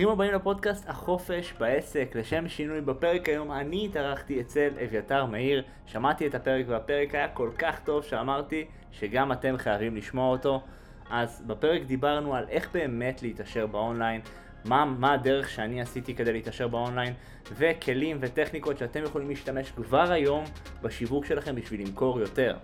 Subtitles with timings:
[0.00, 6.26] ברוכים הבאים לפודקאסט החופש בעסק, לשם שינוי בפרק היום אני התארחתי אצל אביתר מאיר, שמעתי
[6.26, 10.62] את הפרק והפרק היה כל כך טוב שאמרתי שגם אתם חייבים לשמוע אותו.
[11.10, 14.20] אז בפרק דיברנו על איך באמת להתעשר באונליין,
[14.64, 17.14] מה, מה הדרך שאני עשיתי כדי להתעשר באונליין,
[17.52, 20.44] וכלים וטכניקות שאתם יכולים להשתמש כבר היום
[20.82, 22.56] בשיווק שלכם בשביל למכור יותר.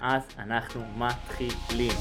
[0.00, 1.92] אז אנחנו מתחילים.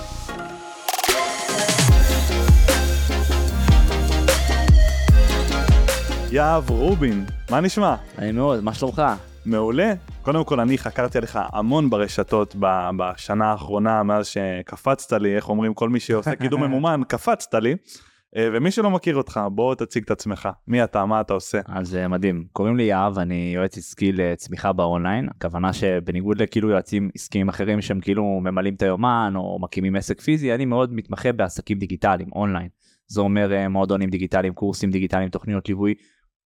[6.32, 7.96] יהב רובין, מה נשמע?
[8.18, 9.02] אני מאוד, מה שלומך?
[9.46, 9.94] מעולה.
[10.22, 12.56] קודם כל אני חקרתי עליך המון ברשתות
[12.98, 17.76] בשנה האחרונה מאז שקפצת לי, איך אומרים כל מי שעושה קידום ממומן, קפצת לי.
[18.38, 20.50] אה, ומי שלא מכיר אותך, בוא תציג את עצמך.
[20.68, 21.60] מי אתה, מה אתה עושה?
[21.68, 27.10] אז אה, מדהים, קוראים לי יהב, אני יועץ עסקי לצמיחה באונליין, הכוונה שבניגוד לכאילו יועצים
[27.16, 31.80] עסקיים אחרים שהם כאילו ממלאים את היומן או מקימים עסק פיזי, אני מאוד מתמחה בעסקים
[31.80, 32.68] דיגיטליים, אונליין.
[33.08, 35.94] זה אומר אה, מועדונים דיגיטליים, קורסים דיגיטליים, תוכניות ליווי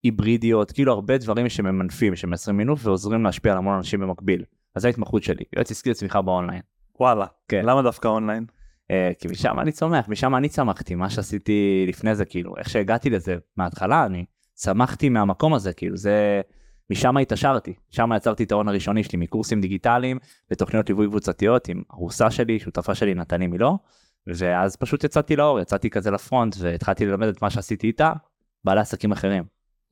[0.04, 4.44] היברידיות, כאילו הרבה דברים שממנפים, שמייצרים מינוף ועוזרים להשפיע על המון אנשים במקביל.
[4.76, 6.62] אז זו ההתמחות שלי, יועץ עסקי לצמיחה באונליין.
[7.00, 7.66] וואלה, כן.
[7.66, 8.46] למה דווקא אונליין?
[8.92, 13.10] אה, כי משם אני צומח, משם אני צמחתי, מה שעשיתי לפני זה, כאילו, איך שהגעתי
[13.10, 16.42] לזה מההתחלה, אני צמחתי מהמקום הזה, כאילו, זה...
[16.92, 20.18] משם התעשרתי, שם יצרתי את ההון הראשוני שלי מקורסים דיגיטליים
[20.52, 23.78] ותוכניות ליווי קבוצתיות עם ארוסה שלי, שותפה שלי נתני מילו,
[24.28, 28.14] ואז פשוט יצאתי לאור, יצאתי כזה לפרונט והתחלתי ללמד את מה שעשיתי איתה,
[28.64, 29.44] בעלי עסקים אחרים.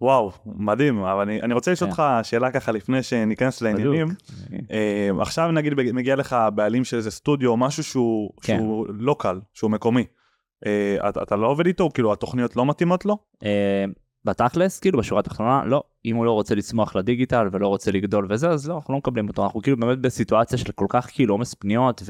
[0.01, 2.03] וואו, מדהים, אבל אני, אני רוצה לשאול כן.
[2.03, 4.07] אותך שאלה ככה לפני שניכנס לעניינים.
[4.07, 4.71] בדיוק.
[4.71, 8.57] אה, עכשיו נגיד מגיע לך בעלים של איזה סטודיו, משהו שהוא, כן.
[8.57, 10.05] שהוא לוקל, שהוא מקומי.
[10.65, 13.17] אה, אתה, אתה לא עובד איתו, כאילו התוכניות לא מתאימות לו?
[13.43, 13.85] אה,
[14.25, 18.49] בתכלס, כאילו בשורה התחתונה, לא, אם הוא לא רוצה לצמוח לדיגיטל ולא רוצה לגדול וזה,
[18.49, 21.53] אז לא, אנחנו לא מקבלים אותו, אנחנו כאילו באמת בסיטואציה של כל כך כאילו עומס
[21.53, 22.03] פניות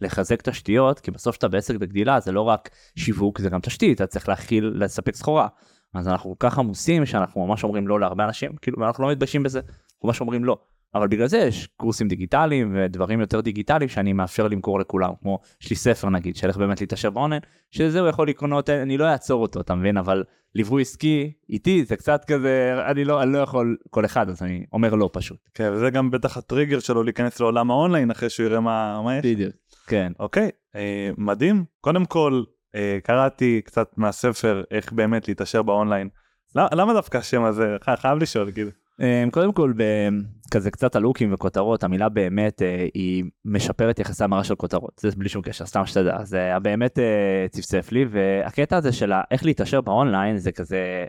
[0.00, 4.06] ולחזק תשתיות, כי בסוף שאתה בעסק בגדילה זה לא רק שיווק, זה גם תשתית, אתה
[4.06, 5.48] צריך להכיל, לספק סחורה.
[5.96, 9.42] אז אנחנו כל כך עמוסים שאנחנו ממש אומרים לא להרבה אנשים, כאילו, ואנחנו לא מתביישים
[9.42, 10.58] בזה, אנחנו ממש אומרים לא.
[10.94, 15.70] אבל בגלל זה יש קורסים דיגיטליים ודברים יותר דיגיטליים שאני מאפשר למכור לכולם, כמו יש
[15.70, 19.60] לי ספר נגיד, איך באמת להתעשר באונליין, שזה הוא יכול לקנות, אני לא אעצור אותו,
[19.60, 19.96] אתה מבין?
[19.96, 20.24] אבל
[20.54, 24.64] ליווי עסקי איתי זה קצת כזה, אני לא, אני לא יכול כל אחד, אז אני
[24.72, 25.38] אומר לא פשוט.
[25.54, 29.24] כן, וזה גם בטח הטריגר שלו להיכנס לעולם האונליין אחרי שהוא יראה מה, מה יש.
[29.24, 29.52] בדיוק.
[29.86, 30.12] כן.
[30.18, 31.64] אוקיי, אה, מדהים.
[31.80, 32.42] קודם כל,
[33.02, 36.08] קראתי קצת מהספר איך באמת להתעשר באונליין.
[36.54, 37.76] למה, למה דווקא השם הזה?
[37.84, 38.70] חי- חייב לשאול, כאילו.
[39.00, 39.72] אמ, קודם כל,
[40.50, 45.28] כזה קצת הלוקים וכותרות, המילה באמת אה, היא משפרת יחסי המרה של כותרות, זה בלי
[45.28, 50.38] שום קשר, סתם שתדע, זה באמת אה, צפצף לי, והקטע הזה של איך להתעשר באונליין
[50.38, 51.04] זה כזה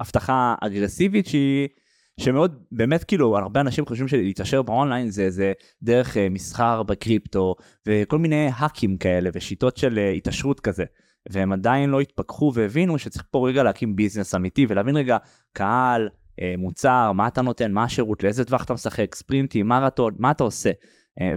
[0.00, 1.68] הבטחה אגרסיבית שהיא...
[2.18, 5.52] שמאוד באמת כאילו הרבה אנשים חושבים שלהתעשר באונליין זה זה
[5.82, 7.54] דרך אה, מסחר בקריפטו
[7.86, 10.84] וכל מיני hack ים כאלה ושיטות של אה, התעשרות כזה.
[11.30, 15.16] והם עדיין לא התפכחו והבינו שצריך פה רגע להקים business אמיתי ולהבין רגע
[15.52, 16.08] קהל
[16.40, 20.44] אה, מוצר מה אתה נותן מה השירות לאיזה טווח אתה משחק ספרינטים מרתון מה אתה
[20.44, 20.70] עושה?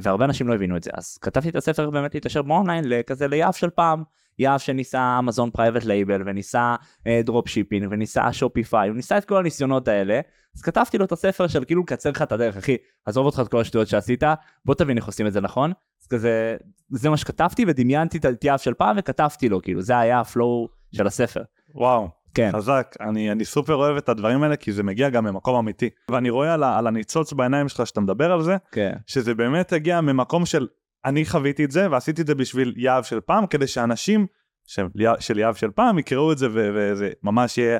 [0.02, 0.91] והרבה אנשים לא הבינו את זה.
[0.94, 4.03] אז כתבתי את הספר באמת להתעשר באונליין לכזה ליהב של פעם
[4.41, 6.75] יהב שניסה אמזון private label וניסה
[7.24, 10.19] drop shipping וניסה Shopify הוא ניסה את כל הניסיונות האלה
[10.56, 13.47] אז כתבתי לו את הספר של כאילו לקצר לך את הדרך אחי עזוב אותך את
[13.47, 14.24] כל השטויות שעשית
[14.66, 15.72] בוא תבין איך עושים את זה נכון
[16.02, 16.57] אז כזה
[16.90, 20.68] זה מה שכתבתי ודמיינתי את יהב של פעם וכתבתי לו כאילו זה היה ה flow
[20.96, 21.41] של הספר
[21.75, 22.96] וואו, כן חזק.
[23.02, 25.90] אני, אני סופר אוהב את הדברים האלה, כי זה מגיע גם ממקום אמיתי.
[26.12, 29.73] ואני רואה על, ה- על הניצוץ בעיניים שלך שאתה מדבר על זה, כן שזה באמת
[29.73, 30.68] הגיע ממקום של
[31.06, 34.28] אני חוויתי את זה ועשיתי את זה בשביל יהב של פעם כדי שאנשים
[34.67, 34.85] של,
[35.19, 37.79] של יהב של פעם יקראו את זה וזה ממש יהיה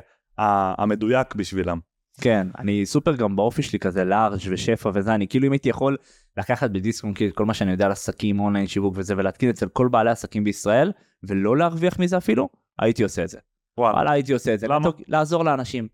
[0.78, 1.78] המדויק בשבילם.
[2.20, 5.96] כן אני סופר גם באופי שלי כזה לארג' ושפע וזה אני כאילו אם הייתי יכול
[6.36, 9.68] לקחת בדיסקונט כאילו את כל מה שאני יודע על עסקים אונליין שיווק וזה ולהתקין אצל
[9.68, 13.38] כל בעלי עסקים בישראל ולא להרוויח מזה אפילו הייתי עושה את זה.
[13.78, 14.10] וואלה.
[14.10, 14.68] הייתי עושה את זה.
[14.68, 14.88] למה?
[15.08, 15.88] לעזור לאנשים.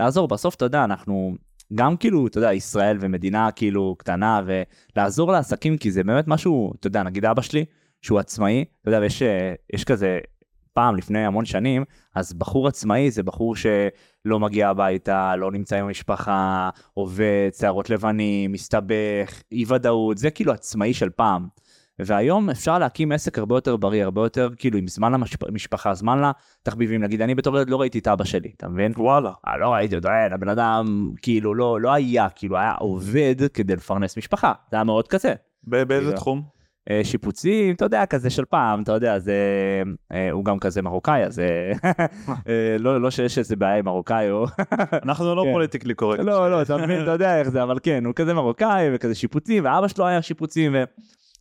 [0.00, 1.36] לעזור בסוף אתה יודע אנחנו
[1.74, 4.42] גם כאילו אתה יודע ישראל ומדינה כאילו קטנה
[4.96, 7.64] ולעזור לעסקים כי זה באמת משהו אתה יודע נגיד אבא שלי
[8.02, 10.18] שהוא עצמאי אתה יודע ויש אה, יש כזה
[10.72, 15.86] פעם לפני המון שנים אז בחור עצמאי זה בחור שלא מגיע הביתה לא נמצא עם
[15.86, 21.48] המשפחה עובד שערות לבנים מסתבך אי ודאות זה כאילו עצמאי של פעם.
[21.98, 25.12] והיום אפשר להקים עסק הרבה יותר בריא, הרבה יותר כאילו עם זמן
[25.48, 26.22] למשפחה, זמן
[26.62, 28.92] לתחביבים, נגיד אני בתור ילד לא ראיתי את אבא שלי, אתה מבין?
[28.96, 29.32] וואלה.
[29.48, 33.76] אה, לא ראיתי אותו, אין, הבן אדם כאילו לא, לא היה, כאילו היה עובד כדי
[33.76, 35.34] לפרנס משפחה, זה היה מאוד כזה.
[35.62, 36.12] באיזה כאילו.
[36.12, 36.42] תחום?
[36.90, 39.34] אה, שיפוצים, אתה יודע, כזה של פעם, אתה יודע, זה...
[40.12, 41.38] אה, הוא גם כזה מרוקאי, אז
[42.48, 44.46] אה, לא, לא שיש איזה בעיה עם מרוקאי, או...
[45.04, 45.52] אנחנו לא כן.
[45.52, 46.24] פוליטיקלי קורקט.
[46.24, 49.64] לא, לא, אתה מבין, אתה יודע איך זה, אבל כן, הוא כזה מרוקאי וכזה שיפוצים,
[49.64, 50.76] ואבא שלו היה שיפוצים,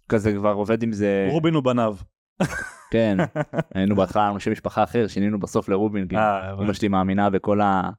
[0.06, 1.28] וכזה כבר עובד עם זה...
[1.32, 1.96] רובין ובניו.
[2.92, 3.18] כן,
[3.76, 7.90] היינו בהתחלה אנשי משפחה אחר, שינינו בסוף לרובין, כי אה, אמא שלי מאמינה בכל ה...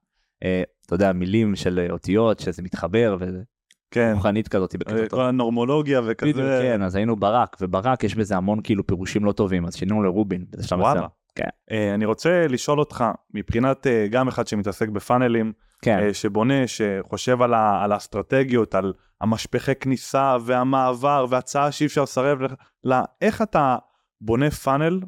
[0.45, 3.43] אה, אתה יודע, מילים של אותיות, שזה מתחבר, וזה
[3.91, 4.13] כן.
[4.15, 4.75] רוחנית כזאת.
[4.89, 5.09] אה.
[5.09, 6.33] כל הנורמולוגיה וכזה.
[6.33, 10.03] בדיוק, כן, אז היינו ברק, וברק יש בזה המון כאילו פירושים לא טובים, אז שינינו
[10.03, 10.45] לרובין.
[10.73, 11.07] וואלה.
[11.35, 11.49] כן.
[11.95, 13.05] אני רוצה לשאול אותך,
[13.35, 15.53] מבחינת גם אחד שמתעסק בפאנלים,
[15.85, 22.03] כן, אה, שבונה, שחושב על, ה, על האסטרטגיות, על המשפחי כניסה והמעבר והצעה שאי אפשר
[22.03, 22.39] לסרב,
[22.85, 23.77] לה, איך אתה
[24.21, 25.01] בונה פאנל,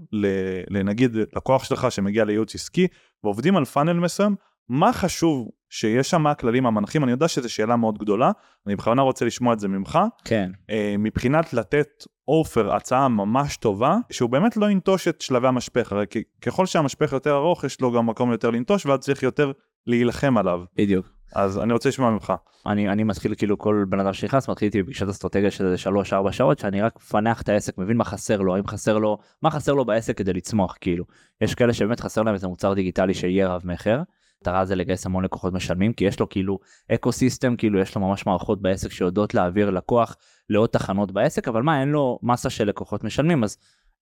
[0.71, 2.87] לנגיד לקוח שלך שמגיע לייעוץ עסקי,
[3.25, 4.35] ועובדים על פאנל מסוים,
[4.69, 7.05] מה חשוב שיש שם, מה הכללים המנחים?
[7.05, 8.31] אני יודע שזו שאלה מאוד גדולה,
[8.67, 9.99] אני בכוונה רוצה לשמוע את זה ממך.
[10.25, 11.89] כן, אה, מבחינת לתת
[12.29, 16.07] אופר, הצעה ממש טובה, שהוא באמת לא ינטוש את שלבי המשפך, הרי
[16.41, 19.53] ככל שהמשפך יותר ארוך, יש לו גם מקום יותר לנטוש, ואז צריך יותר
[19.87, 20.61] להילחם עליו.
[20.77, 21.07] בדיוק.
[21.35, 22.33] אז אני רוצה לשמוע ממך.
[22.67, 25.91] אני, אני מתחיל כאילו כל בן אדם שנכנס מתחיל איתי בפגישת אסטרטגיה של איזה
[26.29, 29.51] 3-4 שעות שאני רק מפנח את העסק מבין מה חסר לו האם חסר לו מה
[29.51, 31.05] חסר לו בעסק כדי לצמוח כאילו
[31.41, 34.03] יש כאלה שבאמת חסר להם איזה מוצר דיגיטלי שיהיה רב מכר.
[34.47, 36.59] המטרה זה לגייס המון לקוחות משלמים כי יש לו כאילו
[36.95, 40.17] אקו סיסטם כאילו יש לו ממש מערכות בעסק שיודעות להעביר לקוח
[40.51, 43.57] לעוד תחנות בעסק אבל מה אין לו מסה של לקוחות משלמים אז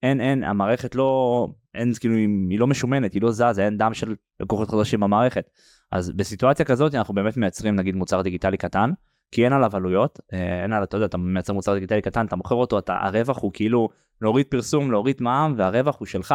[0.05, 2.15] אין אין המערכת לא אין כאילו
[2.51, 5.51] היא לא משומנת היא לא זזה אין דם של לקוחות חדשים במערכת
[5.93, 8.91] אז בסיטואציה כזאת אנחנו באמת מייצרים נגיד מוצר דיגיטלי קטן
[9.35, 12.37] כי אין עליו עלויות, אה, אין עליו, אתה יודע, אתה מייצר מוצר דיגיטלי קטן, אתה
[12.37, 13.89] מוכר אותו, אתה, הרווח הוא כאילו
[14.21, 16.35] להוריד פרסום, להוריד מע"מ, והרווח הוא שלך.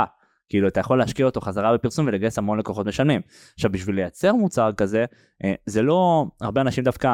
[0.49, 3.21] כאילו, אתה יכול להשקיע אותו חזרה בפרסום ולגייס המון לקוחות משלמים.
[3.53, 5.05] עכשיו, בשביל לייצר מוצר כזה,
[5.43, 7.09] אה, זה לא, הרבה אנשים דווקא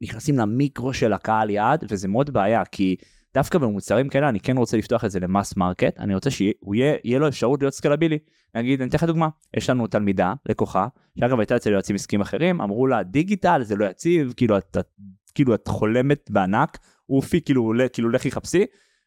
[0.00, 2.96] נכנסים למיקרו של הקהל יעד, וזה מאוד בעיה, כי
[3.38, 7.18] דווקא במוצרים כאלה אני כן רוצה לפתוח את זה ל mass market, אני רוצה שיהיה
[7.18, 8.18] לו אפשרות להיות סקלבילי.
[8.54, 10.86] נגיד, אני אתן לך דוגמה, יש לנו תלמידה, לקוחה,
[11.20, 14.76] שאגב הייתה אצל יועצים עסקיים אחרים, אמרו לה, דיגיטל זה לא יציב, כאילו את,
[15.34, 18.64] כאילו את חולמת בענק, אופי, כאילו, כאילו לכי חפשי,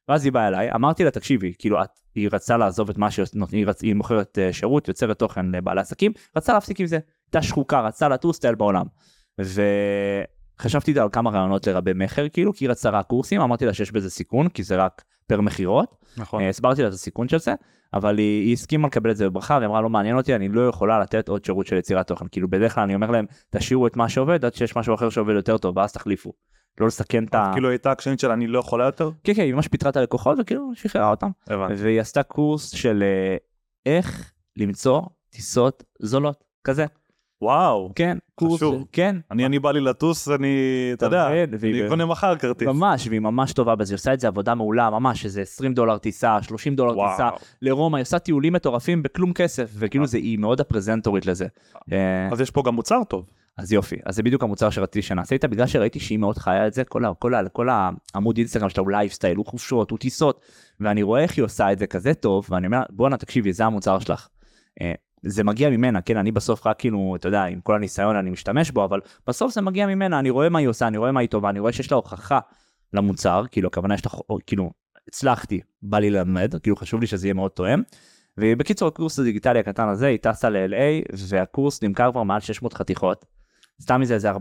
[0.10, 3.66] ואז היא באה אליי, אמרתי לה, תקשיבי, כאילו את, היא רצתה לעזוב את מה שהיא
[3.66, 7.82] רצ, היא מוכרת אה, שירות, יוצרת תוכן לבעלי עסקים, רצתה להפסיק עם זה, הייתה שחוקה,
[7.82, 8.86] רצתה לטוס, טייל בעולם.
[9.40, 10.41] וחשבתי
[10.88, 13.92] איתה על כמה רעיונות לרבי מכר, כאילו, כי היא רצתה רק קורסים, אמרתי לה שיש
[13.92, 16.42] בזה סיכון, כי זה רק פר מכירות, נכון.
[16.42, 17.54] אה, הסברתי לה את הסיכון של זה,
[17.94, 20.68] אבל היא, היא הסכימה לקבל את זה בברכה והיא אמרה לא מעניין אותי אני לא
[20.68, 23.98] יכולה לתת עוד שירות של יצירת תוכן כאילו בדרך כלל אני אומר להם תשאירו את
[23.98, 26.34] מה שעובד עד שיש משהו אחר שעובד יותר טוב ואז תחליפו.
[26.80, 27.50] לא לסכן את ה...
[27.54, 29.10] כאילו הייתה הקשנית של אני לא יכולה יותר?
[29.24, 31.74] כן כן היא ממש פיטרה את הלקוחות וכאילו שחררה אותם הבנתי.
[31.78, 33.38] והיא עשתה קורס של אה,
[33.86, 36.86] איך למצוא טיסות זולות כזה
[37.42, 37.92] וואו.
[37.96, 38.86] כן קורס חשוב.
[38.92, 40.56] כן אני, אני בא לי לטוס, אני,
[40.94, 42.68] אתה יודע, אני קונה מחר כרטיס.
[42.68, 45.98] ממש והיא ממש טובה בזה היא עושה את זה עבודה מעולה ממש איזה 20 דולר
[45.98, 47.38] טיסה 30 דולר טיסה וואו.
[47.62, 51.46] לרומא, היא עושה טיולים מטורפים בכלום כסף, וכאילו זה, היא מאוד הפרזנטורית לזה.
[51.92, 53.26] אה, אז יש פה גם מוצר טוב.
[53.58, 56.74] אז יופי, אז זה בדיוק המוצר שרציתי שנעשה איתה, בגלל שראיתי שהיא מאוד חיה את
[56.74, 60.42] זה, כל, כל, כל העמוד אינסטגרם שלה הוא לייפסטייל, הוא חופשות, הוא טיסות,
[60.80, 64.00] ואני רואה איך היא עושה את זה כזה טוב, ואני אומר, בואנה תקשיבי, זה המוצר
[64.00, 64.28] שלך.
[65.24, 68.72] זה מגיע ממנה, כן, אני בסוף רק כאילו, אתה יודע, עם כל הניסיון אני משתמש
[68.72, 71.30] בו, אבל בסוף זה מגיע ממנה, אני רואה מה היא עושה, אני רואה מה היא
[71.30, 72.40] טובה, אני רואה שיש לה הוכחה
[72.94, 74.12] למוצר, כאילו, הכוונה יש לה,
[74.48, 74.72] כאילו,
[75.08, 77.82] הצלחתי, בא לי ללמד, כאילו חשוב לי שזה יהיה מאוד תואם.
[78.38, 83.26] ובקיצור הקורס הדיגיטלי הקטן הזה היא טסה ל-LA והקורס נמכר כבר מעל 600 חתיכות.
[83.82, 84.36] סתם מזה איזה 40-50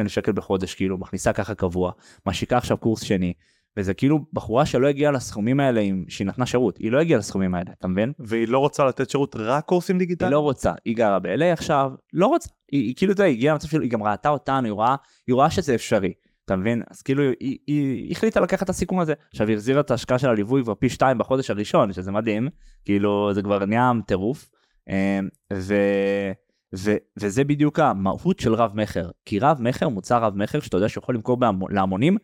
[0.00, 1.92] אלף שקל בחודש כאילו מכניסה ככה קבוע
[2.26, 3.32] משיקה עכשיו קורס שני
[3.76, 7.54] וזה כאילו בחורה שלא הגיעה לסכומים האלה עם שהיא נתנה שירות היא לא הגיעה לסכומים
[7.54, 8.12] האלה אתה מבין?
[8.18, 10.32] והיא לא רוצה לתת שירות רק קורסים היא דיגיטליים?
[10.32, 13.54] לא רוצה היא גרה ב-LA עכשיו לא רוצה היא, היא כאילו אתה יודע, היא הגיעה
[13.54, 14.96] למצב של היא גם ראתה אותנו היא רואה
[15.26, 16.12] היא רואה שזה אפשרי.
[16.44, 16.82] אתה מבין?
[16.90, 19.14] אז כאילו היא, היא, היא החליטה לקחת את הסיכון הזה.
[19.32, 22.48] עכשיו היא החזירה את ההשקעה של הליווי כבר פי שתיים בחודש הראשון, שזה מדהים,
[22.84, 24.50] כאילו זה כבר נהיה טירוף.
[24.88, 25.20] אה,
[25.52, 25.74] ו,
[26.76, 29.10] ו, וזה בדיוק המהות של רב מכר.
[29.24, 32.16] כי רב מכר, מוצר רב מכר, שאתה יודע שיכול למכור בהמו- להמונים,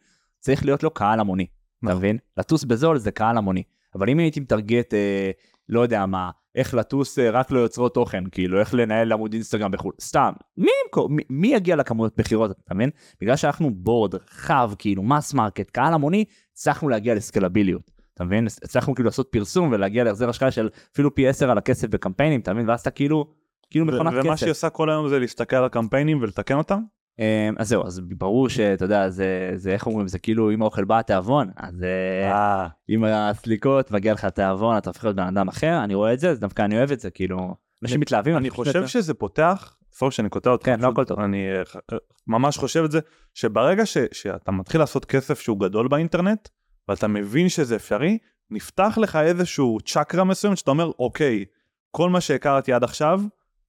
[0.47, 1.47] צריך להיות לו קהל המוני.
[1.79, 1.99] אתה נכון.
[1.99, 2.19] מבין?
[2.37, 3.63] לטוס בזול זה קהל המוני.
[3.95, 5.31] אבל אם הייתי מטרגט, אה,
[5.69, 9.93] לא יודע מה, איך לטוס אה, רק ליוצרות תוכן, כאילו איך לנהל עמוד אינסטגרם בחו"ל,
[10.01, 10.71] סתם, מי,
[11.09, 12.91] מי, מי יגיע לכמויות מכירות, אתה מבין?
[13.21, 17.91] בגלל שאנחנו broad רחב, כאילו mass market, קהל המוני, הצלחנו להגיע לסקלביליות.
[18.15, 18.47] אתה מבין?
[18.47, 22.53] הצלחנו כאילו לעשות פרסום ולהגיע להחזר השקעה של אפילו פי 10 על הכסף בקמפיינים, אתה
[22.53, 22.69] מבין?
[22.69, 23.31] ואז אתה כאילו,
[23.71, 24.37] כאילו מכונת ומה כסף.
[24.37, 26.81] שהיא עושה כל היום זה להסתכל על הקמפיינים ולתקן אותם?
[27.21, 30.85] אה, אז זהו, אז ברור שאתה יודע, זה, זה איך אומרים, זה כאילו אם האוכל
[30.85, 35.49] בא התיאבון, אז אה, אה, עם הסליקות מגיע לך תיאבון, אתה הופך להיות בן אדם
[35.49, 38.37] אחר, אני רואה את זה, אז דווקא אני אוהב את זה, כאילו, אנשים מתלהבים.
[38.37, 41.21] אני חושב שזה פותח, סוף שאני קוטע אותך, כן, לא הכל טוב.
[41.21, 41.47] אני
[41.93, 43.01] אה, ממש חושב את זה,
[43.35, 46.49] שברגע ש- שאתה מתחיל לעשות כסף שהוא גדול באינטרנט,
[46.89, 48.19] ואתה מבין שזה אפשרי,
[48.51, 51.45] נפתח לך איזשהו צ'קרה מסוים שאתה אומר, אוקיי,
[51.91, 53.21] כל מה שהכרתי עד עכשיו,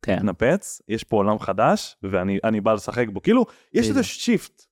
[0.02, 0.20] כן.
[0.24, 4.04] נפץ, יש פה עולם חדש, ואני אני בא לשחק בו, כאילו, יש איזה.
[4.04, 4.68] שיפט.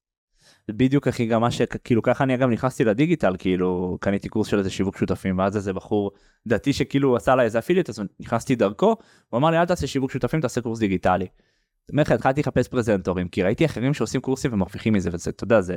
[0.70, 4.70] בדיוק אחי גם מה שכאילו ככה אני אגב נכנסתי לדיגיטל כאילו קניתי קורס של איזה
[4.70, 6.12] שיווק שותפים ואז איזה בחור
[6.48, 8.96] דתי שכאילו עשה לה איזה אפיליט אז נכנסתי דרכו
[9.30, 11.28] הוא אמר לי אל תעשה שיווק שותפים תעשה קורס דיגיטלי.
[11.82, 15.62] זאת אומרת התחלתי לחפש פרזנטורים כי ראיתי אחרים שעושים קורסים ומרוויחים מזה וזה אתה יודע
[15.62, 15.76] זה.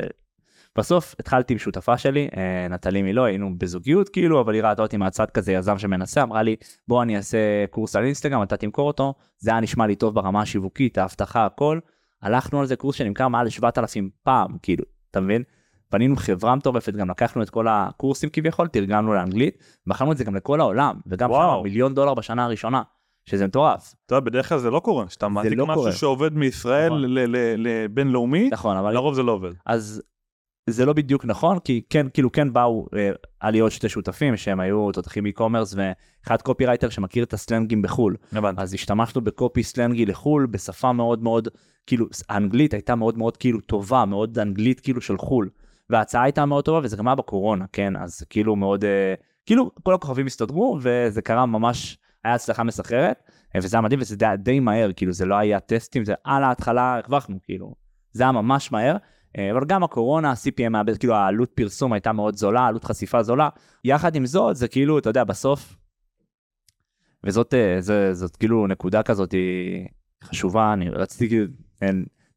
[0.78, 4.96] בסוף התחלתי עם שותפה שלי אה, נטלי מילו היינו בזוגיות כאילו אבל היא ראתה אותי
[4.96, 6.56] מהצד כזה יזם שמנסה אמרה לי
[6.88, 10.42] בוא אני אעשה קורס על אינסטגרם אתה תמכור אותו זה היה נשמע לי טוב ברמה
[10.42, 11.78] השיווקית האבטחה הכל.
[12.22, 15.42] הלכנו על זה קורס שנמכר מעל 7,000 פעם כאילו אתה מבין?
[15.92, 20.36] בנינו חברה מטורפת גם לקחנו את כל הקורסים כביכול תרגמנו לאנגלית מכרנו את זה גם
[20.36, 22.82] לכל העולם וגם שם מיליון דולר בשנה הראשונה.
[23.28, 23.94] שזה מטורף.
[24.06, 25.92] אתה יודע, בדרך כלל זה לא קורה, שאתה מעתיק לא משהו קורה.
[25.92, 27.04] שעובד מישראל נכון.
[27.56, 29.52] לבינלאומי, נכון, אבל לרוב זה לא עובד.
[29.66, 30.02] אז
[30.68, 33.10] זה לא בדיוק נכון, כי כן, כאילו כן באו, אה,
[33.40, 38.16] היה לי עוד שתי שותפים שהם היו תותחים e-commerce ואחד קופירייטר שמכיר את הסלנגים בחו"ל.
[38.32, 38.62] הבנתי.
[38.62, 41.48] אז השתמשנו בקופי סלנגי לחו"ל בשפה מאוד מאוד,
[41.86, 45.48] כאילו, האנגלית הייתה מאוד מאוד כאילו טובה, מאוד אנגלית כאילו של חו"ל.
[45.90, 47.96] וההצעה הייתה מאוד טובה וזה גם היה בקורונה, כן?
[47.96, 49.14] אז כאילו מאוד, אה,
[49.46, 53.22] כאילו כל הכוכבים הסתדרו וזה קרה ממש, היה הצלחה מסחררת,
[53.56, 56.44] אה, וזה היה מדהים וזה די, די מהר, כאילו זה לא היה טסטים, זה על
[56.44, 57.74] ההתחלה הרווחנו, כאילו.
[58.12, 58.96] זה היה ממש מהר.
[59.38, 63.48] אה, אבל גם הקורונה, ה-CPM כאילו העלות פרסום הייתה מאוד זולה, עלות חשיפה זולה.
[63.84, 65.76] יחד עם זאת, זה כאילו, אתה יודע, בסוף,
[67.24, 69.34] וזאת אה, זה, זאת כאילו נקודה כזאת
[70.24, 71.46] חשובה, אני רציתי, כאילו,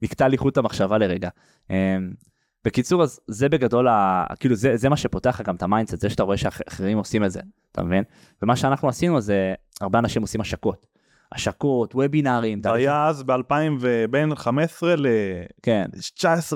[0.01, 1.29] נקטע לי חוט המחשבה לרגע.
[2.65, 5.99] בקיצור, אז זה בגדול, ה, כאילו זה, זה מה שפותח לך גם את ה mindset,
[5.99, 7.41] זה שאתה רואה שאחרים עושים את זה,
[7.71, 8.03] אתה מבין?
[8.41, 10.85] ומה שאנחנו עשינו זה, הרבה אנשים עושים השקות.
[11.31, 12.61] השקות, וובינארים.
[12.63, 15.01] היה אז ב-2000 ובין 15 ל-19
[15.61, 15.85] כן.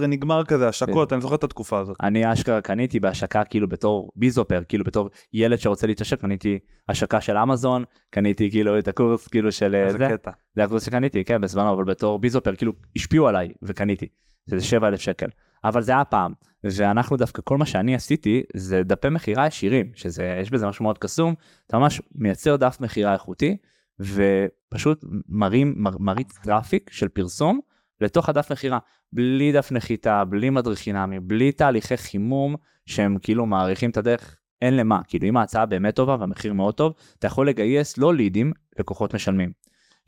[0.08, 1.15] נגמר כזה השקות, כן.
[1.15, 1.98] אני זוכר את התקופה הזאת.
[2.03, 7.38] אני אשכרה קניתי בהשקה כאילו בתור bizopper, כאילו בתור ילד שרוצה להתעשר, קניתי השקה של
[7.38, 10.08] אמזון, קניתי כאילו את הקורס כאילו של איזה זה.
[10.10, 10.32] קטע.
[10.55, 14.08] זה הקורס שקניתי, כן, בזמנו, אבל בתור bizopper, כאילו השפיעו עליי וקניתי.
[14.46, 15.27] זה 7,000 שקל.
[15.63, 20.38] אבל זה היה פעם, ואנחנו דווקא, כל מה שאני עשיתי זה דפי מכירה ישירים, שזה,
[20.41, 21.34] יש בזה משהו מאוד קסום,
[21.67, 23.58] אתה ממש מייצר דף מכירה איכותי.
[24.00, 27.60] ופשוט מרים, מר, מריץ traffic של פרסום
[28.02, 28.80] לתוך הדף מכירה,
[29.14, 34.78] בלי דף נחיתה, בלי מדריך חינמי, בלי תהליכי חימום שהם כאילו מאריכים את הדרך, אין
[34.78, 39.16] למה, כאילו אם ההצעה באמת טובה והמחיר מאוד טוב, אתה יכול לגייס לא לידים, לקוחות
[39.16, 39.52] משלמים.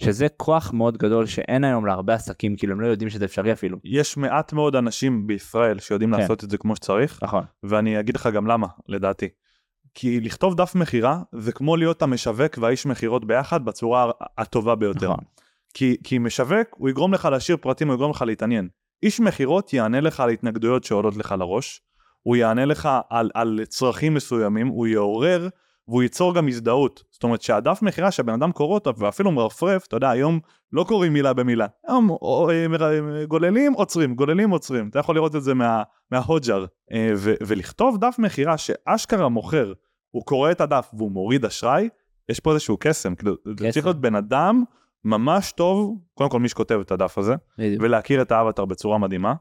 [0.04, 3.78] שזה כוח מאוד גדול שאין היום להרבה עסקים, כאילו הם לא יודעים שזה אפשרי אפילו.
[3.84, 6.20] יש מעט מאוד אנשים בישראל שיודעים כן.
[6.20, 7.44] לעשות את זה כמו שצריך, נכון.
[7.64, 9.30] ואני אגיד לך גם למה, לדעתי.
[10.00, 15.12] כי לכתוב דף מכירה זה כמו להיות המשווק והאיש מכירות ביחד בצורה הטובה ביותר.
[15.12, 15.24] נכון.
[15.74, 18.68] כי, כי משווק הוא יגרום לך להשאיר פרטים, הוא יגרום לך להתעניין.
[19.04, 21.82] איש מכירות יענה לך על התנגדויות שעולות לך לראש,
[22.24, 25.48] הוא יענה לך על, על צרכים מסוימים, הוא יעורר
[25.88, 27.04] והוא ייצור גם הזדהות.
[27.12, 30.40] זאת אומרת שהדף מכירה שהבן אדם קורא אותו ואפילו מרפרף, אתה יודע היום
[30.74, 35.44] לא קוראים מילה במילה, היום או, אה, גוללים עוצרים, גוללים עוצרים, אתה יכול לראות את
[35.44, 36.66] זה מה, מההוג'ר.
[36.92, 37.14] אה,
[37.48, 39.74] ולכתוב דף מכירה שאשכרה מוכר
[40.12, 41.90] הוא קורא את הדף והוא מוריד אשראי,
[42.30, 44.64] יש פה איזשהו קסם, כאילו, זה צריך להיות בן אדם
[45.06, 47.84] ממש טוב, קודם כל מי שכותב את הדף הזה, בדיוק.
[47.84, 49.34] ולהכיר את האבטר בצורה מדהימה.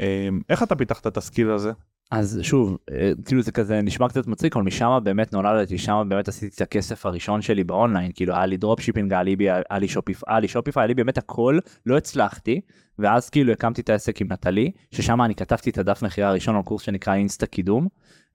[0.00, 1.72] אמ, איך אתה פיתחת את הסקיל הזה?
[2.10, 6.28] אז שוב, אה, כאילו זה כזה נשמע קצת מצחיק, אבל משם באמת נולדתי, שם באמת
[6.28, 9.36] עשיתי את הכסף הראשון שלי באונליין, כאילו היה לי dropshipping, היה לי,
[9.70, 12.60] היה לי Shopify, היה לי Shopify, היה לי באמת הכל, לא הצלחתי,
[12.98, 16.62] ואז כאילו הקמתי את העסק עם נטלי, ששם אני כתבתי את הדף מכירה הראשון על
[16.62, 17.88] קורס שנקרא אינסטה קידום,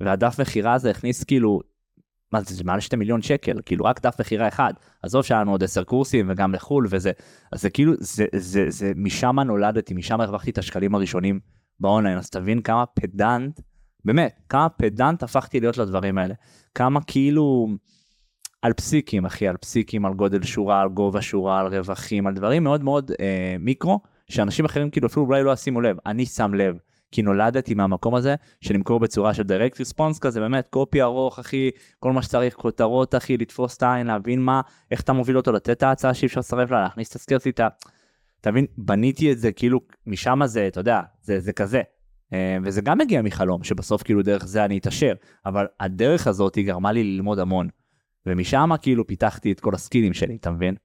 [0.06, 1.60] והדף מכירה הזה הכניס כאילו,
[2.34, 5.52] מה זה, זה מעל 2 מיליון שקל, כאילו רק דף מכירה אחד, עזוב שהיה לנו
[5.52, 7.12] עוד 10 קורסים וגם לחו"ל וזה,
[7.52, 11.40] אז זה כאילו, זה, זה, זה, זה משם נולדתי, משם הרווחתי את השקלים הראשונים
[11.80, 13.60] באונליין, אז תבין כמה פדנט,
[14.06, 16.34] באמת, כמה פדנט הפכתי להיות לדברים האלה,
[16.76, 17.68] כמה כאילו...
[18.62, 22.64] על פסיקים אחי, על פסיקים, על גודל שורה, על גובה שורה, על רווחים, על דברים
[22.64, 26.78] מאוד מאוד אה, מיקרו, שאנשים אחרים כאילו אפילו אולי לא ישימו לב, אני שם לב.
[27.12, 31.70] כי נולדתי מהמקום הזה של למכור בצורה של direct response כזה באמת קופי ארוך אחי
[32.00, 35.70] כל מה שצריך כותרות אחי לתפוס את העין להבין מה איך אתה מוביל אותו לתת
[35.70, 37.68] את ההצעה שאי אפשר לסרב לה להכניס את הסקרסיטה.
[38.42, 41.82] אתה מבין בניתי את זה כאילו משם זה אתה יודע זה זה כזה
[42.34, 45.14] אה, וזה גם מגיע מחלום שבסוף כאילו דרך זה אני אתעשר
[45.46, 47.68] אבל הדרך הזאת היא גרמה לי ללמוד המון
[48.26, 50.76] ומשם כאילו פיתחתי את כל הסקילים שלי אתה מבין.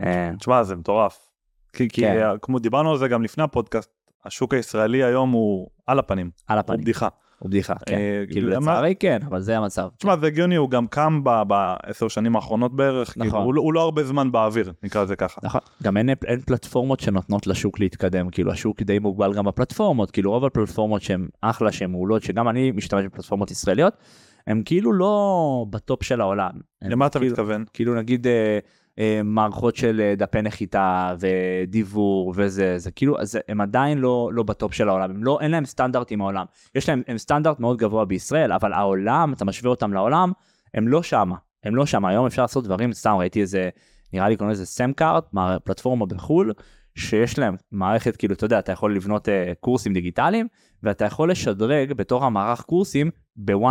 [0.00, 1.26] אה, תשמע זה מטורף.
[1.72, 2.26] כי, כי כן.
[2.42, 3.90] כמו דיברנו על זה גם לפני הפודקאסט
[4.26, 6.30] השוק הישראלי היום הוא על הפנים.
[6.46, 6.78] על הפנים.
[6.78, 7.08] הוא בדיחה.
[7.38, 7.94] הוא בדיחה, כן.
[7.94, 9.88] אה, כאילו לצערי כן, אבל זה המצב.
[9.96, 13.40] תשמע, זה הגיוני, הוא גם קם בעשר שנים האחרונות בערך, כאילו, נכון.
[13.40, 15.40] כאילו, הוא, לא הרבה זמן באוויר, נקרא לזה ככה.
[15.44, 20.30] נכון, גם אין, אין פלטפורמות שנותנות לשוק להתקדם, כאילו השוק די מוגבל גם בפלטפורמות, כאילו
[20.30, 23.94] רוב הפלטפורמות שהן אחלה, שהן מעולות, שגם אני משתמש בפלטפורמות ישראליות,
[24.46, 26.52] הן כאילו לא בטופ של העולם.
[26.82, 27.64] למה אתה כאילו, מתכוון?
[27.72, 28.26] כאילו נגיד...
[28.98, 34.42] אה, מערכות של אה, דפי נחיתה ודיוור וזה, זה כאילו, אז הם עדיין לא, לא
[34.42, 36.44] בטופ של העולם, הם לא, אין להם סטנדרט עם העולם.
[36.74, 40.32] יש להם הם סטנדרט מאוד גבוה בישראל, אבל העולם, אתה משווה אותם לעולם,
[40.74, 42.08] הם לא שמה, הם לא שמה.
[42.08, 43.68] היום אפשר לעשות דברים, סתם ראיתי איזה,
[44.12, 45.24] נראה לי קוראים לזה SamCart,
[45.64, 46.52] פלטפורמה בחו"ל,
[46.94, 50.46] שיש להם מערכת, כאילו, אתה יודע, אתה יכול לבנות אה, קורסים דיגיטליים,
[50.82, 53.10] ואתה יכול לשדרג בתור המערך קורסים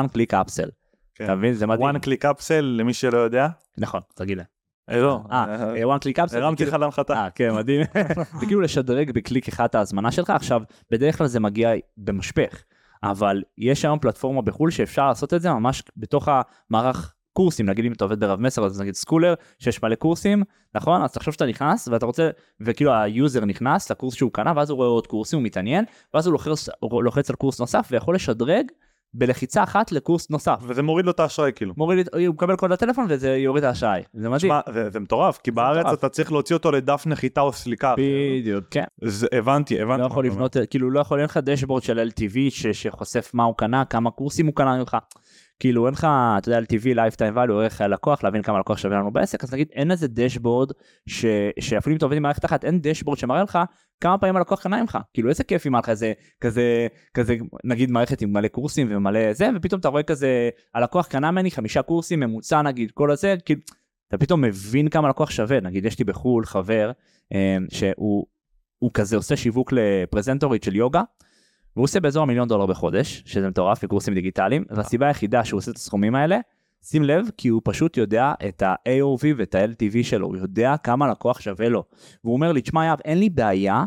[0.06, 0.70] click upsell.
[1.16, 1.24] כן.
[1.24, 1.54] אתה מבין?
[1.54, 1.96] זה מדהים.
[1.96, 3.48] one click upsell למי שלא יודע.
[3.78, 4.55] נכון, תגיד להם.
[4.90, 5.20] אה, לא.
[5.32, 6.38] אה, one click upsell.
[6.38, 7.14] הרמתי זה לך להנחתה.
[7.14, 7.82] אה, כן, מדהים.
[8.40, 10.30] זה כאילו לשדרג בקליק אחד את ההזמנה שלך.
[10.30, 10.62] עכשיו,
[10.92, 12.64] בדרך כלל זה מגיע במשפך,
[13.04, 16.30] אבל יש היום פלטפורמה בחו"ל שאפשר לעשות את זה ממש בתוך
[16.72, 20.44] המערך קורסים, נגיד אם אתה עובד ברב מסר, אז נגיד סקולר, שיש מלא קורסים,
[20.76, 21.02] נכון?
[21.02, 24.76] אז תחשוב שאתה נכנס ואתה רוצה, וכאילו ה user נכנס לקורס שהוא קנה, ואז הוא
[24.76, 28.66] רואה עוד קורסים, הוא מתעניין, ואז הוא לוחץ, הוא לוחץ על קורס נוסף ויכול לשדרג
[29.14, 30.60] בלחיצה אחת לקורס נוסף.
[30.68, 31.74] וזה מוריד לו את האשראי כאילו.
[31.78, 34.40] מוריד, הוא מקבל קוד לטלפון וזה יוריד את האשראי, זה מדהים.
[34.40, 36.00] שמע, זה זה מטורף, כי בארץ מטורף.
[36.00, 37.94] אתה צריך להוציא אותו לדף נחיתה או סליקה.
[37.98, 38.84] בדיוק, כן.
[39.02, 40.02] זה- הבנתי, הבנתי.
[40.02, 40.36] לא יכול אומר.
[40.36, 44.12] לבנות, כאילו לא יכול, אין לך dashboard של LTV ש, שחושף מה הוא קנה, כמה
[44.12, 44.98] קורסים הוא קנה ממך.
[45.60, 46.08] כאילו אין לך,
[46.38, 49.68] אתה יודע, LTV, lifetime value, ערך הלקוח, להבין כמה לקוח שווה לנו בעסק, אז נגיד
[49.74, 50.72] אין איזה dashboard,
[51.08, 51.26] ש,
[51.60, 53.60] שאפילו אם אתה עובד עם מערכת אחת, אין דשבורד שמראה לך
[54.02, 54.98] כמה פעמים הלקוח קנה ממך.
[55.14, 59.34] כאילו איזה כיף אם היה לך איזה, כזה, כזה, נגיד מערכת עם מלא קורסים ומלא
[59.34, 63.62] זה, ופתאום אתה רואה כזה, הלקוח קנה ממני חמישה קורסים, ממוצע נגיד, כל הזה, כאילו,
[64.08, 65.60] אתה פתאום מבין כמה לקוח שווה.
[65.60, 66.92] נגיד יש לי בחו"ל חבר,
[67.34, 68.26] אה, שהוא
[68.80, 71.02] הוא כזה עושה שיווק לפרזנטורית של יוגה,
[71.76, 75.76] והוא עושה באזור המיליון דולר בחודש, שזה מטורף בקורסים דיגיטליים, והסיבה היחידה שהוא עושה את
[75.76, 76.38] הסכומים האלה,
[76.84, 81.42] שים לב, כי הוא פשוט יודע את ה-AOV ואת ה-LTV שלו, הוא יודע כמה לקוח
[81.42, 81.84] שווה לו.
[82.24, 83.84] והוא אומר לי, תשמע יהב, אין לי בעיה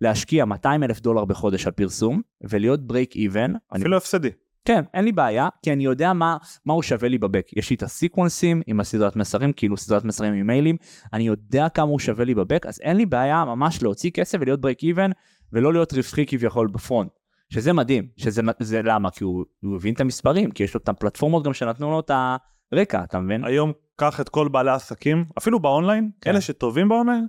[0.00, 3.52] להשקיע 200 אלף דולר בחודש על פרסום, ולהיות break even.
[3.76, 4.30] אפילו הפסדי.
[4.64, 7.46] כן, אין לי בעיה, כי אני יודע מה, מה הוא שווה לי ב back.
[7.56, 10.76] יש לי את הסיקוונסים עם הסדרת מסרים, כאילו סדרת מסרים עם מיילים,
[11.12, 14.38] אני יודע כמה הוא שווה לי ב back, אז אין לי בעיה ממש להוציא כסף
[14.40, 15.10] ולהיות break even,
[15.52, 17.10] ולא להיות רווחי כביכול ב front.
[17.52, 19.10] שזה מדהים, שזה זה למה?
[19.10, 22.10] כי הוא, הוא הבין את המספרים, כי יש לו את הפלטפורמות גם שנתנו לו את
[22.72, 23.44] הרקע, אתה מבין?
[23.44, 26.30] היום קח את כל בעלי העסקים, אפילו באונליין, כן.
[26.30, 27.26] אלה שטובים באונליין,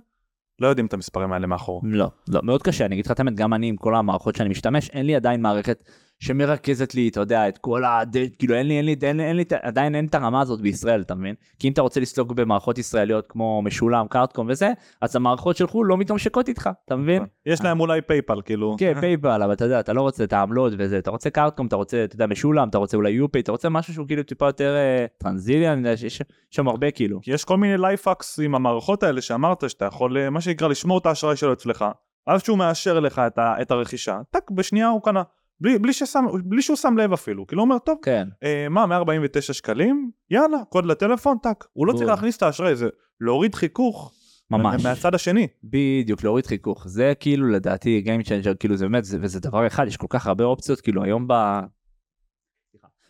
[0.60, 1.80] לא יודעים את המספרים האלה מאחור.
[1.84, 4.48] לא, לא, מאוד קשה, אני אגיד לך את האמת, גם אני עם כל המערכות שאני
[4.48, 5.84] משתמש, אין לי עדיין מערכת
[6.24, 8.02] שמרכזת לי, אתה יודע, את כל ה...
[8.38, 11.00] כאילו אין לי, אין לי, אין לי, אין לי, עדיין אין את הרמה הזאת בישראל,
[11.00, 11.34] אתה מבין?
[11.58, 15.86] כי אם אתה רוצה לסלוק במערכות ישראליות כמו משולם, Cardcom וזה, אז המערכות של חו"ל
[15.86, 17.24] לא מתממשקות איתך, אתה מבין?
[17.46, 18.76] יש להם אולי PayPal, כאילו.
[18.78, 21.76] כן, PayPal, אבל אתה יודע, אתה לא רוצה את העמלות וזה, אתה רוצה Cardcom, אתה
[21.76, 24.74] רוצה, אתה יודע, משולם, אתה רוצה אולי uPay, אתה רוצה משהו שהוא כאילו טיפה יותר
[24.76, 27.20] אה, Tranzila, יש יש שם הרבה כאילו.
[27.26, 30.98] יש כל מיני life hacks עם המערכות האלה שאמרת שאתה יכול, אה, מה שנקרא, לשמור
[30.98, 31.84] את האשראי שלו אצלך,
[32.26, 35.22] אז שהוא מאשר לך את, ה, את הרכישה, טק, בשנייה הוא קנה.
[35.60, 38.86] בלי, בלי, ששם, בלי שהוא שם לב אפילו, כאילו הוא אומר, טוב, כן, אה, מה,
[38.86, 40.10] 149 שקלים?
[40.30, 41.64] יאללה, קוד לטלפון, טק.
[41.72, 42.08] הוא לא צריך.
[42.08, 42.88] להכניס את האשראי, זה
[43.20, 44.14] להוריד חיכוך
[44.50, 44.84] ממש.
[44.84, 45.48] מהצד השני.
[45.64, 46.88] בדיוק, להוריד חיכוך.
[46.88, 50.26] זה כאילו לדעתי Game Changer, כאילו זה באמת, זה, וזה דבר אחד, יש כל כך
[50.26, 51.34] הרבה אופציות, כאילו היום ב...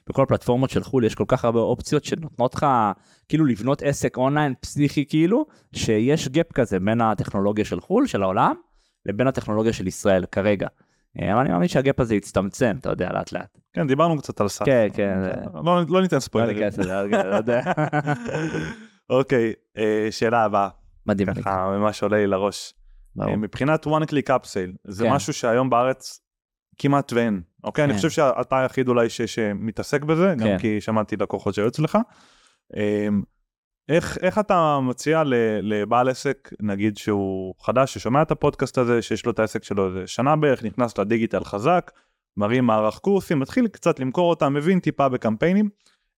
[0.09, 2.67] בכל הפלטפורמות של חו"ל יש כל כך הרבה אופציות שנותנות לך
[3.29, 8.55] כאילו לבנות עסק אונליין פסיכי כאילו, שיש gap כזה בין הטכנולוגיה של חו"ל, של העולם,
[9.07, 10.69] לבין הטכנולוגיה של ישראל כרגע.
[11.23, 13.59] אה, אבל אני מאמין שה gap הזה יצטמצם, אתה יודע, לאט לאט.
[13.73, 14.67] כן, דיברנו קצת על SaaS.
[14.67, 15.19] כן, כן,
[15.65, 16.57] לא, לא ניתן לא ספוילרים.
[16.59, 16.93] ניכנס לזה,
[17.25, 17.63] לא יודע.
[19.11, 20.69] אוקיי, אה, שאלה הבאה,
[21.07, 22.75] מדהים, אני- ככה ממש עולה לי לראש.
[23.17, 23.31] ברור.
[23.31, 25.13] אה, מבחינת one click upsell, זה כן.
[25.13, 26.21] משהו שהיום בארץ
[26.79, 27.41] כמעט ואין.
[27.65, 27.97] אוקיי, אני כן.
[27.97, 30.59] חושב שאתה היחיד אולי ש- שמתעסק בזה, גם כן.
[30.59, 31.99] כי שמעתי לקוחות שהיו אצלך.
[33.89, 35.23] איך, איך אתה מציע
[35.63, 40.07] לבעל עסק, נגיד שהוא חדש, ששומע את הפודקאסט הזה, שיש לו את העסק שלו איזה
[40.07, 41.91] שנה בערך, נכנס לדיגיטל חזק,
[42.37, 45.69] מרים מערך קורסים, מתחיל קצת למכור אותם, מבין טיפה בקמפיינים,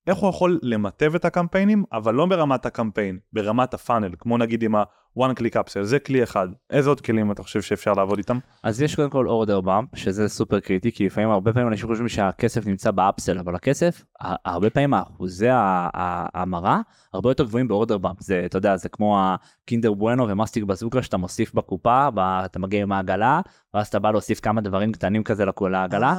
[0.07, 4.74] איך הוא יכול למטב את הקמפיינים, אבל לא ברמת הקמפיין, ברמת הפאנל, כמו נגיד עם
[5.16, 6.48] ה-one click upsell, זה כלי אחד.
[6.70, 8.38] איזה עוד כלים אתה חושב שאפשר לעבוד איתם?
[8.62, 12.09] אז יש קודם כל order bump, שזה סופר קריטי, כי לפעמים הרבה פעמים אנשים חושבים
[12.09, 16.81] שהכסף נמצא ב upsell, אבל הכסף, הרבה פעמים האחוזי ההמרה
[17.14, 18.21] הרבה יותר גבוהים ב order bump.
[18.20, 19.18] זה, אתה יודע, זה כמו
[19.64, 22.09] הקינדר בואנו ומסטיק בזוקה שאתה מוסיף בקופה,
[22.44, 23.40] אתה מגיע עם העגלה,
[23.74, 26.12] ואז אתה בא להוסיף כמה דברים קטנים כזה לעגלה.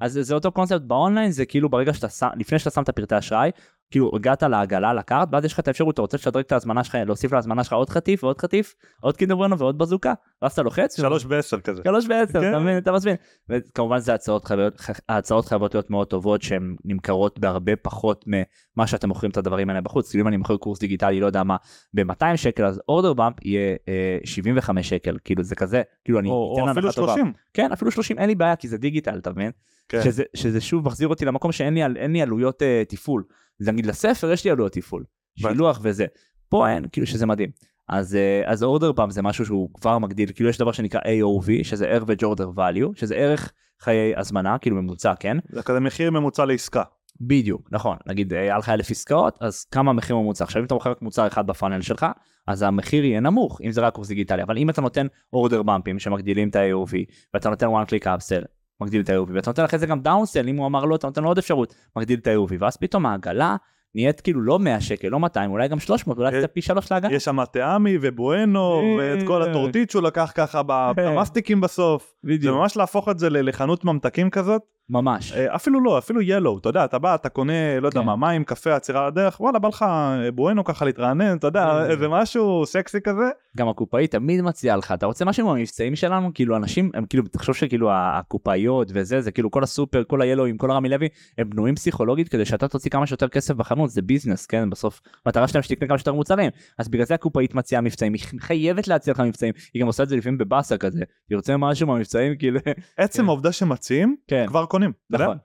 [0.00, 2.88] אז זה- זה אותו קונספט באונליין, זה כאילו ברגע שאתה שם, לפני שאתה שם את
[2.88, 3.50] הפרטי אשראי,
[3.90, 6.84] כאילו הגעת לעגלה, ל cart, ואז יש לך את האפשרות, אתה רוצה לשדרג את ההזמנה
[6.84, 10.62] שלך, להוסיף להזמנה שלך עוד חטיף ועוד חטיף, עוד קינדר בואנו ועוד בזוקה, ואז אתה
[10.62, 11.82] לוחץ, שלוש ועשר כזה.
[11.84, 12.48] שלוש בעשר, כן.
[12.48, 13.16] אתה מבין, אתה מזמין.
[13.48, 19.08] וכמובן זה הצעות חייבות, ההצעות חייבות להיות מאוד טובות שהן נמכרות בהרבה פחות ממה שאתם
[19.08, 20.10] מוכרים את הדברים האלה בחוץ.
[20.10, 21.56] כאילו אם אני מוכר קורס דיגיטלי, לא יודע מה,
[21.94, 26.68] ב-200 שקל, אז אורדר באמפ יהיה אה, 75 שקל, כאילו זה כזה, כאילו אני אתן
[26.68, 27.12] הנחה טובה.
[27.12, 27.32] 30.
[27.54, 29.50] כן, אפילו 30, אין לי בעיה, כי זה דיגיטל, אתה מבין?
[29.88, 30.02] כן.
[30.04, 33.24] שזה, שזה שוב מחזיר אותי למקום שאין לי, לי עלויות uh, תפעול.
[33.60, 35.04] נגיד לספר יש לי עלויות תפעול,
[35.38, 36.06] שילוח וזה.
[36.48, 37.50] פה אין, כאילו שזה מדהים.
[37.88, 41.50] אז, אה, אז אורדר באם זה משהו שהוא כבר מגדיל, כאילו יש דבר שנקרא AOV,
[41.62, 45.36] שזה average order value, שזה ערך חיי הזמנה, כאילו ממוצע, כן?
[45.48, 46.82] זה כזה מחיר ממוצע לעסקה.
[47.20, 47.96] בדיוק, נכון.
[48.06, 50.44] נגיד אה, היה לך אלף עסקאות, אז כמה מחיר ממוצע?
[50.44, 52.06] עכשיו אם אתה מוכר רק מוצר אחד בפאנל שלך,
[52.46, 54.42] אז המחיר יהיה נמוך, אם זה רק קורס דיגיטלי.
[54.42, 56.94] אבל אם אתה נותן אורדר במפים שמגדילים את ה-AOV,
[57.34, 58.44] ואתה נותן one click upsell,
[58.80, 61.22] מגדיל את ה-AOV, ואתה נותן אחרי זה גם דאונסל, אם הוא אמר לא, אתה נותן
[61.22, 63.56] לו עוד אפשרות, מגדיל את ה-AOV, ואז פתאום העגלה
[63.94, 66.92] נהיית כאילו לא 100 שקל, לא 200, אולי גם 300, אולי יש- קצת פי שלוש
[66.92, 67.12] לעגלה.
[67.14, 69.50] יש שם טעמי ובואנו ואת כל אה.
[69.50, 70.62] הטורטית שהוא לקח ככה
[70.96, 72.14] במסטיקים בסוף.
[72.22, 72.56] זה בדיוק.
[72.56, 74.62] ממש להפוך את זה לחנות ממתקים כזאת.
[74.90, 75.32] ממש.
[75.32, 78.06] אה, אפילו לא, אפילו ילו, אתה יודע, אתה בא, אתה קונה, לא יודע כן.
[78.06, 81.86] מה, מים, קפה, עצירה לדרך, וואלה, בא לך אה, בואנו ככה להתרענן, אתה יודע.
[81.90, 83.30] איזה משהו סקסי כזה.
[83.56, 86.30] גם הקופאית תמיד מציעה לך, אתה רוצה משהו במבצעים שלנו?
[86.34, 90.70] כאילו אנשים, הם כאילו, תחשוב שכאילו הקופאיות וזה, זה כאילו כל הסופר, כל היילואים, כל
[90.70, 94.70] הרמי לוי, הם בנויים פסיכולוגית כדי שאתה תוציא כמה שיותר כסף בחנות, זה ביזנס, כן?
[94.70, 96.50] בסוף, המטרה שלהם שתקנה כמה שיותר מוצרים.
[96.78, 100.08] אז בגלל זה הקופאית מציעה מבצעים, היא חייבת להציע לך מבצעים, היא גם עושה את
[100.08, 102.60] זה לפעמים בבאסה כזה, היא רוצה משהו במבצעים, כאילו,
[102.96, 103.28] עצם כן.
[103.28, 104.92] העובדה שמציעים, כן, כבר קונים.
[105.10, 105.36] נכון.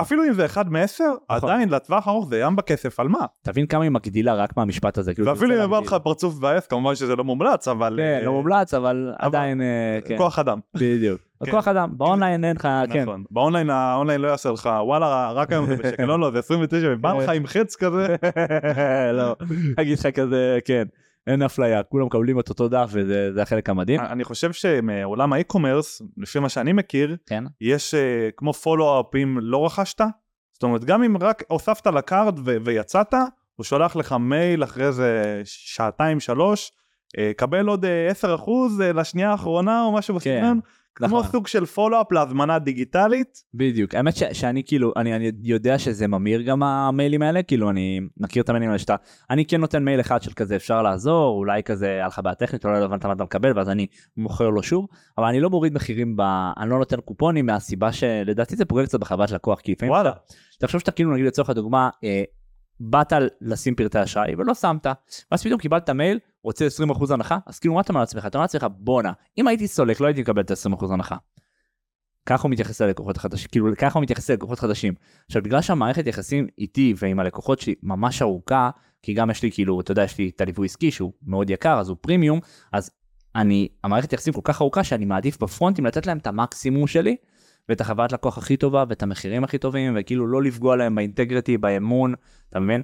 [0.00, 1.50] אפילו אם זה אחד מעשר, נכון.
[1.50, 3.26] עדיין לטווח ארוך זה ים בכסף, על מה?
[3.42, 5.98] תבין כמה היא מגדילה רק מהמשפט הזה, כאילו, ואפילו אם בא לך להגדיל.
[5.98, 7.94] פרצוף מבאס, כמובן שזה לא מומלץ, אבל...
[7.96, 10.58] כן, אה, לא מומלץ, אבל עדיין, אה, כן, כוח אדם.
[10.74, 11.20] בדיוק.
[11.44, 11.50] כן.
[11.50, 13.02] כוח אדם, באונליין אין לך, כן.
[13.02, 13.24] נכון.
[13.30, 17.12] באונליין האונליין לא יעשה לך, וואלה, רק היום זה בשקל, לא, לא, זה 29, ובא
[17.12, 18.16] לך עם חץ כזה.
[19.18, 19.36] לא,
[19.80, 20.84] אגיד לך כזה, כן,
[21.26, 24.00] אין אפליה, כולם מקבלים את אותו דף וזה זה החלק המדהים.
[24.00, 29.38] אני חושב שמעולם ה e-commerce, לפי מה שאני מכיר, כן, יש אה, כמו follow-up אם
[29.40, 30.00] לא רכשת,
[30.52, 33.14] זאת אומרת גם אם רק הוספת ל cart ו- ויצאת,
[33.56, 36.72] הוא שולח לך מייל אחרי זה שעתיים שלוש,
[37.18, 40.60] אה, קבל עוד אה, 10% אה, לשנייה האחרונה או משהו בסגנון,
[40.96, 41.22] כמו נכון.
[41.32, 43.38] סוג של פולו-אפ להזמנה דיגיטלית.
[43.54, 43.94] בדיוק.
[43.94, 48.42] האמת ש- שאני כאילו, אני אני יודע שזה ממיר גם המיילים האלה, כאילו אני מכיר
[48.42, 48.96] את המיילים האלה שאתה,
[49.30, 52.64] אני כן נותן מייל אחד של כזה אפשר לעזור, אולי כזה היה לך בעיה טכנית,
[52.64, 54.86] אולי לא הבנת מה אתה מקבל, ואז אני מוכר לו שוב,
[55.18, 56.20] אבל אני לא מוריד מחירים, ב...
[56.58, 60.10] אני לא נותן קופונים מהסיבה שלדעתי זה פוגע קצת בחוויית לקוח, כי לפעמים וואלה.
[60.10, 60.18] אתה-
[60.58, 62.22] תחשוב שאתה כאילו נגיד לצורך הדוגמה, אה,
[62.80, 64.86] באת לשים פרטי אשראי ולא שמת,
[65.32, 68.26] ואז פתאום קיבלת מייל, רוצה 20% הנחה, אז כאילו מה אתה אומר לעצמך?
[68.26, 71.16] אתה אומר לעצמך בואנה, אם הייתי סולק לא הייתי מקבל את ה-20% הנחה.
[72.26, 74.94] ככה הוא מתייחס ללקוחות חדשים, כאילו ככה הוא מתייחס ללקוחות חדשים.
[75.26, 78.70] עכשיו בגלל שהמערכת יחסים איתי ועם הלקוחות שלי ממש ארוכה,
[79.02, 81.78] כי גם יש לי כאילו, אתה יודע, יש לי את הליווי עסקי שהוא מאוד יקר,
[81.80, 82.40] אז הוא פרימיום,
[82.72, 82.90] אז
[83.36, 87.16] אני, המערכת יחסים כל כך ארוכה שאני מעדיף בפרונטים לתת להם את המקסימום שלי,
[87.68, 92.14] ואת החוויית לקוח הכי טובה, ואת המחירים הכי טובים, וכאילו לא לפגוע להם באינטגריטי, באמון,
[92.50, 92.82] אתה מבין?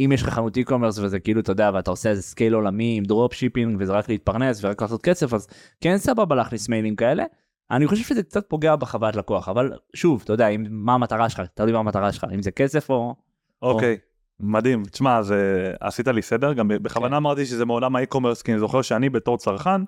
[0.00, 3.04] אם יש לך חנות e-commerce וזה כאילו, אתה יודע, ואתה עושה איזה scale עולמי עם
[3.04, 5.48] drop shipping, וזה רק להתפרנס ורק לעשות כסף, אז
[5.80, 7.24] כן סבבה להכניס מיילים כאלה.
[7.70, 11.42] אני חושב שזה קצת פוגע בחוויית לקוח, אבל שוב, אתה יודע, אם, מה המטרה שלך,
[11.54, 13.14] תלוי מה המטרה שלך, אם זה כסף או...
[13.62, 13.98] אוקיי.
[14.40, 16.82] מדהים, תשמע, זה עשית לי סדר, גם כן.
[16.82, 19.80] בכוונה אמרתי שזה מעולם ה e-commerce, כי אני זוכר שאני בתור צרכן,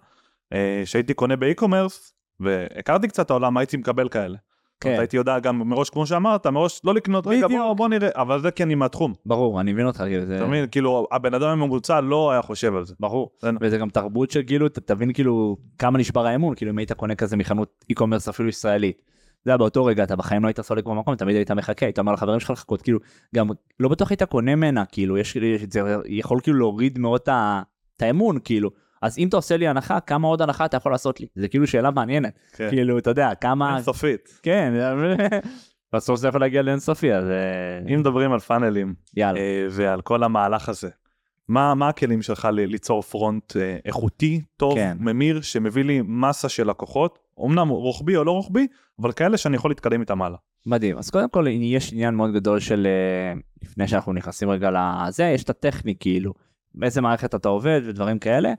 [0.53, 4.39] אה, שהייתי קונה ב e-commerce, והכרתי קצת העולם, הייתי מקבל כאלה.
[4.81, 4.97] כן.
[4.99, 7.49] הייתי יודע גם מראש, כמו שאמרת, מראש לא לקנות, רגע.
[7.49, 10.37] בוא, בוא נראה, אבל זה כי אני מהתחום, ברור, אני מבין אותך, כאילו, זה...
[10.37, 10.67] אתה מבין?
[10.71, 12.95] כאילו, הבן אדם הממוצע לא היה חושב על זה.
[13.01, 13.31] ברור.
[13.61, 17.15] וזה גם תרבות של כאילו, ת- תבין כאילו כמה נשבר האמון, כאילו אם היית קונה
[17.15, 19.03] כזה מחנות e-commerce אפילו ישראלית.
[19.45, 22.13] זה היה באותו רגע, אתה בחיים לא היית סולק במקום, תמיד היית מחכה, היית אומר
[22.13, 22.99] לחברים שלך לחכות, כאילו,
[23.35, 23.49] גם
[23.81, 27.21] לא בטוח היית קונה ממנה, כאילו, יש, יש- זה יכול כאילו להוריד מאוד
[27.97, 28.71] את האמון, כאילו.
[29.03, 31.27] אז אם אתה עושה לי הנחה, כמה עוד הנחה אתה יכול לעשות לי?
[31.35, 32.39] זה כאילו שאלה מעניינת.
[32.53, 32.69] כן.
[32.71, 33.75] כאילו, אתה יודע, כמה...
[33.75, 34.41] אינסופית.
[34.43, 34.75] כן,
[35.95, 39.41] בסוף זה יכול להגיע לאינסופי, אז אה, אם מדברים על פאנלים יאללה.
[39.41, 40.89] אה, ועל כל המהלך הזה,
[41.49, 44.97] מה מה הכלים שלך ל- ליצור פרונט אה, איכותי, טוב, כן.
[45.01, 48.67] ממיר, שמביא לי מסה של לקוחות, אמנם רוחבי או לא רוחבי,
[49.01, 50.39] אבל כאלה שאני יכול להתקדם איתם הלאה.
[50.67, 52.87] מדהים אז קודם כל יש עניין מאוד גדול של
[53.63, 56.35] לפני שאנחנו נכנסים רגע לזה יש את הטכני כאילו
[56.75, 58.53] באיזה מערכת אתה עובד ודברים כאלה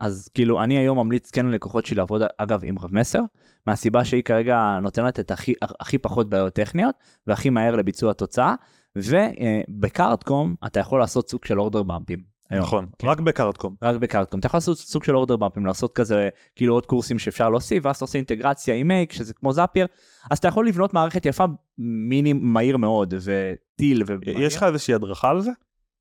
[0.00, 3.20] אז כאילו אני היום ממליץ כן ללקוחות שלי לעבוד אגב עם רב מסר
[3.66, 6.94] מהסיבה שהיא כרגע נותנת את הכי הכי פחות בעיות טכניות
[7.26, 8.54] והכי מהר לביצוע תוצאה
[8.96, 12.38] ובקארטקום אתה יכול לעשות סוג של אורדר במפים.
[12.50, 12.64] היום.
[12.64, 13.08] נכון, כן.
[13.08, 13.74] רק בקארטקום.
[13.82, 14.40] רק בקארטקום.
[14.40, 17.96] אתה יכול לעשות סוג של אורדר במפים, לעשות כזה, כאילו עוד קורסים שאפשר להוסיף, ואז
[17.96, 19.86] אתה עושה אינטגרציה עם מייק, שזה כמו זאפייר,
[20.30, 21.44] אז אתה יכול לבנות מערכת יפה,
[21.78, 24.02] מיני מהיר מאוד, וטיל.
[24.06, 24.14] ו...
[24.26, 25.50] יש לך איזושהי הדרכה על זה?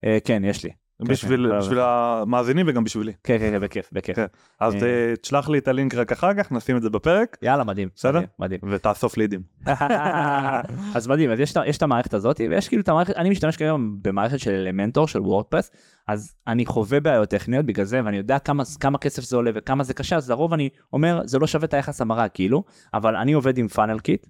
[0.06, 0.72] אה, כן, יש לי.
[1.02, 1.60] בשביל כן.
[1.60, 3.14] בשביל המאזינים וגם בשבילי.
[3.24, 4.16] כן, כן, כן, בכיף, בכיף.
[4.16, 4.26] כן.
[4.60, 4.82] אז אה.
[4.82, 7.90] אה, תשלח לי את הלינק רק אחר כך, נשים את זה בפרק, יאללה, מדהים.
[7.96, 8.20] בסדר?
[8.40, 8.60] מדהים.
[8.70, 9.42] ותאסוף לידים.
[10.96, 13.76] אז מדהים, אז יש, יש את המערכת הזאת, ויש כאילו את המערכת, אני משתמש כרגע
[14.02, 15.72] במערכת של Elementor, של WordPress,
[16.08, 19.84] אז אני חווה בעיות טכניות בגלל זה, ואני יודע כמה, כמה כסף זה עולה וכמה
[19.84, 23.34] זה קשה, אז לרוב אני אומר, זה לא שווה את היחס המרה, כאילו, אבל אני
[23.34, 24.28] עובד עם FunnelKit,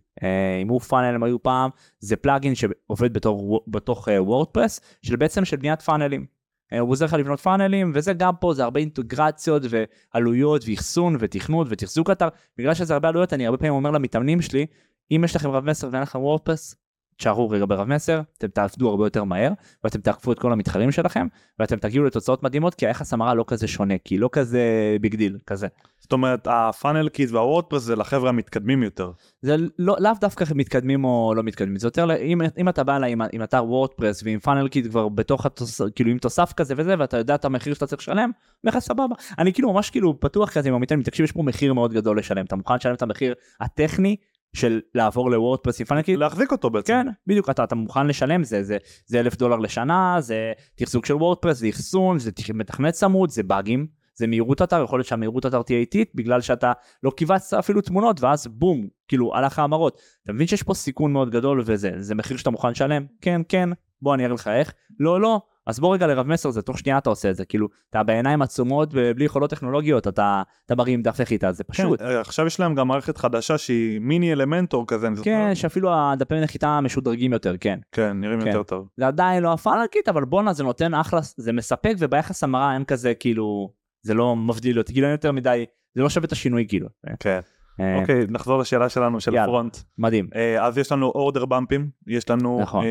[0.62, 5.82] עם WooFunnels הם היו פעם, זה plugin שעובד בתור, בתוך WordPress, של בעצם של בניית
[5.82, 6.37] פאנלים.
[6.74, 11.68] אה, הוא עוזר לך לבנות פאנלים, וזה גם פה, זה הרבה אינטגרציות ועלויות ואחסון ותכנות
[11.70, 12.28] ותחזוק אתר.
[12.58, 14.66] בגלל שזה הרבה עלויות, אני הרבה פעמים אומר למתאמנים שלי,
[15.12, 16.76] אם יש לכם רב מסר ואין לכם WordPress,
[17.18, 19.52] תשארו רגע ברב מסר, אתם תעבדו הרבה יותר מהר,
[19.84, 21.28] ואתם תעקפו את כל המתחרים שלכם,
[21.60, 24.62] ואתם תגיעו לתוצאות מדהימות, כי היחס המרה לא כזה שונה, כי לא כזה
[25.02, 25.68] big deal, כזה.
[26.00, 29.12] זאת אומרת, ה FunnelKit וה WordPress זה לחבר'ה המתקדמים יותר.
[29.42, 33.12] זה לא, לאו דווקא מתקדמים או לא מתקדמים, זה יותר, אם, אם אתה בא אליי
[33.12, 37.18] עם, עם אתר WordPress ועם FunnelKit כבר בתוך, התוס, כאילו עם תוסף כזה וזה, ואתה
[37.18, 38.32] יודע את המחיר שאתה צריך לשלם,
[38.64, 39.16] אומר סבבה.
[39.40, 42.46] אני כאילו ממש כאילו פתוח כזה עם המתאמנים, תקשיב, יש פה מחיר מאוד גדול לשלם,
[42.46, 44.16] אתה מוכן לשלם את המחיר הטכני
[44.54, 46.20] של לעבור ל WordPress Kit?
[46.20, 46.88] להחזיק אותו בעצם.
[46.94, 51.14] כן, בדיוק, אתה, אתה מוכן לשלם, זה, זה, זה אלף דולר לשנה, זה תחזוק של
[51.14, 55.46] WordPress, זה אחסון, זה תכ- מתכנת צמוד, זה באגים, זה מהירות אתר, יכול להיות שהמהירות
[55.46, 56.72] אתר תהיה איטית, בגלל שאתה
[57.04, 60.02] לא קיבצת אפילו תמונות, ואז בום, כאילו, הלך ההמרות.
[60.24, 63.06] אתה מבין שיש פה סיכון מאוד גדול וזה, זה מחיר שאתה מוכן לשלם?
[63.22, 63.70] כן, כן,
[64.02, 64.74] בוא אני אראה לך איך.
[65.00, 67.68] לא, לא, אז בוא רגע לרב מסר, זה תוך שנייה אתה עושה את זה, כאילו,
[67.90, 72.00] אתה בעיניים עצומות ובלי יכולות טכנולוגיות, אתה, אתה מרים דף נחיתה, זה פשוט.
[72.00, 75.08] כן, עכשיו יש להם גם מערכת חדשה שהיא מיני Elementor כזה.
[75.08, 75.30] אני זוכר.
[75.30, 77.80] כן, שאפילו הדפי נחיתה משודרגים יותר, כן.
[77.92, 78.48] כן, נראים כן.
[78.48, 78.88] יותר טוב.
[78.98, 82.84] זה עדיין לא ה FunnelKit, אבל בואנה זה נותן אחלה, זה מספק וביחס המרה אין
[82.84, 86.66] כזה כאילו, זה לא מבדיל אותי, כאילו אין יותר מדי, זה לא שווה את השינוי
[86.68, 86.88] כאילו.
[87.20, 87.40] כן.
[87.80, 89.38] אה, אוקיי, נחזור לשאלה שלנו של.
[89.38, 89.78] ה front.
[89.98, 90.30] מדהים.
[90.36, 92.86] אה, אז יש לנו order במפים, יש לנו, נכון.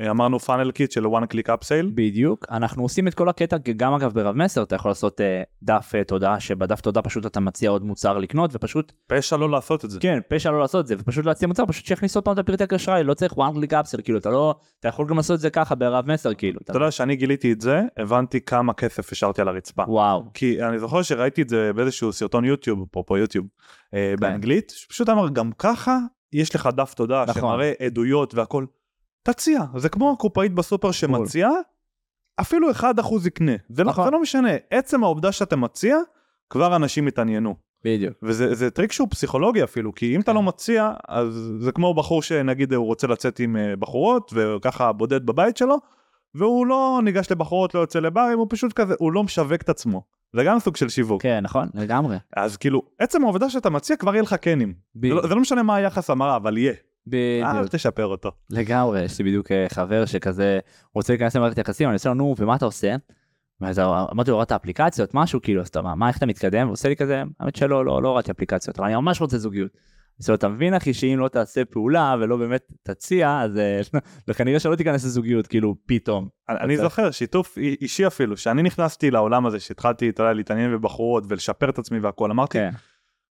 [0.00, 1.86] אה, אמרנו פאנל קיט של one click upsale.
[1.94, 5.92] בדיוק, אנחנו עושים את כל הקטע, גם אגב ברב מסר אתה יכול לעשות אה, דף
[5.94, 9.90] אה, תודעה, שבדף תודעה פשוט אתה מציע עוד מוצר לקנות, ופשוט, פשע לא לעשות את
[9.90, 10.00] זה.
[10.00, 12.76] כן, פשע לא לעשות את זה, ופשוט להציע מוצר, פשוט שיכניס עוד פעם את הפרטי
[12.76, 15.50] אשראי, לא צריך one click upsell, כאילו אתה לא, אתה יכול גם לעשות את זה
[15.50, 16.60] ככה ברב מסר, כאילו.
[16.64, 19.82] אתה- יודע שאני גיליתי את זה, הבנתי כמה כסף השארתי על הרצפה.
[19.88, 23.46] וואו, כי אני זוכר שראיתי את זה באיזשהו סרטון יוטיוב, אפרופו יוטיוב,
[23.94, 25.98] אה, באנגלית, שפשוט אמר גם ככה
[26.32, 27.42] יש לך דף תודה נכון.
[27.42, 28.64] שמראה עדויות והכל.
[29.22, 31.50] תציע, זה כמו הקופאית בסופר שמציעה,
[32.40, 32.82] אפילו 1%
[33.26, 34.04] יקנה, זה לא, נכון.
[34.04, 35.96] זה לא משנה, עצם העובדה שאתה מציע,
[36.50, 37.54] כבר אנשים יתעניינו.
[37.84, 38.14] בדיוק.
[38.22, 42.22] וזה זה טריק שהוא פסיכולוגי אפילו, כי אם אתה לא מציע, אז זה כמו בחור
[42.22, 45.76] שנגיד הוא רוצה לצאת עם אה, בחורות, וככה בודד בבית שלו,
[46.34, 50.02] והוא לא ניגש לבחורות, לא יוצא לברים, הוא פשוט כזה, הוא לא משווק את עצמו.
[50.36, 51.22] זה גם סוג של שיווק.
[51.22, 52.16] כן, נכון, לגמרי.
[52.36, 54.74] אז כאילו, עצם העובדה שאתה מציע כבר יהיה לך קנים.
[55.02, 55.08] זה.
[55.08, 56.74] לא, זה לא משנה מה היחח המרה, אבל יהיה.
[57.12, 57.68] אל בדיוק.
[57.68, 58.30] תשפר אותו.
[58.50, 60.58] לגמרי, יש לי בדיוק אה, חבר שכזה
[60.94, 62.96] רוצה להיכנס למערכת יחסים, אני עושה לו נו ומה אתה עושה?
[63.60, 66.66] ואז אמרתי לו הורדת אפליקציות משהו כאילו אז אתה מה מה, איך אתה מתקדם?
[66.66, 69.70] הוא עושה לי כזה האמת שלא לא לא הורדתי אפליקציות אבל אני ממש רוצה זוגיות.
[70.28, 73.80] לו אתה מבין אחי שאם לא תעשה פעולה ולא באמת תציע אז אה,
[74.28, 76.28] וכנראה שלא תיכנס לזוגיות כאילו פתאום.
[76.48, 81.24] אני, זוכר שיתוף אי- אישי אפילו, שאני נכנסתי לעולם הזה, שהתחלתי אתה יודע, להתעניין בבחורות
[81.28, 82.70] ולשפר את עצמי והכל, אמרתי, כן,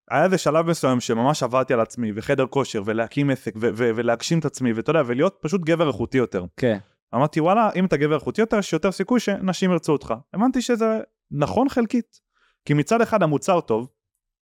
[0.09, 4.39] היה איזה שלב מסוים שממש עבדתי על עצמי, וחדר כושר, ולהקים עסק, ו- ו- ולהגשים
[4.39, 6.45] את עצמי, ואתה יודע, ולהיות פשוט גבר איכותי יותר.
[6.57, 6.77] כן,
[7.15, 10.13] אמרתי וואלה אם אתה גבר איכותי יותר יש יותר סיכוי שנשים ירצו אותך.
[10.33, 10.99] הבנתי שזה
[11.31, 12.19] נכון חלקית.
[12.65, 13.87] כי מצד אחד המוצר טוב,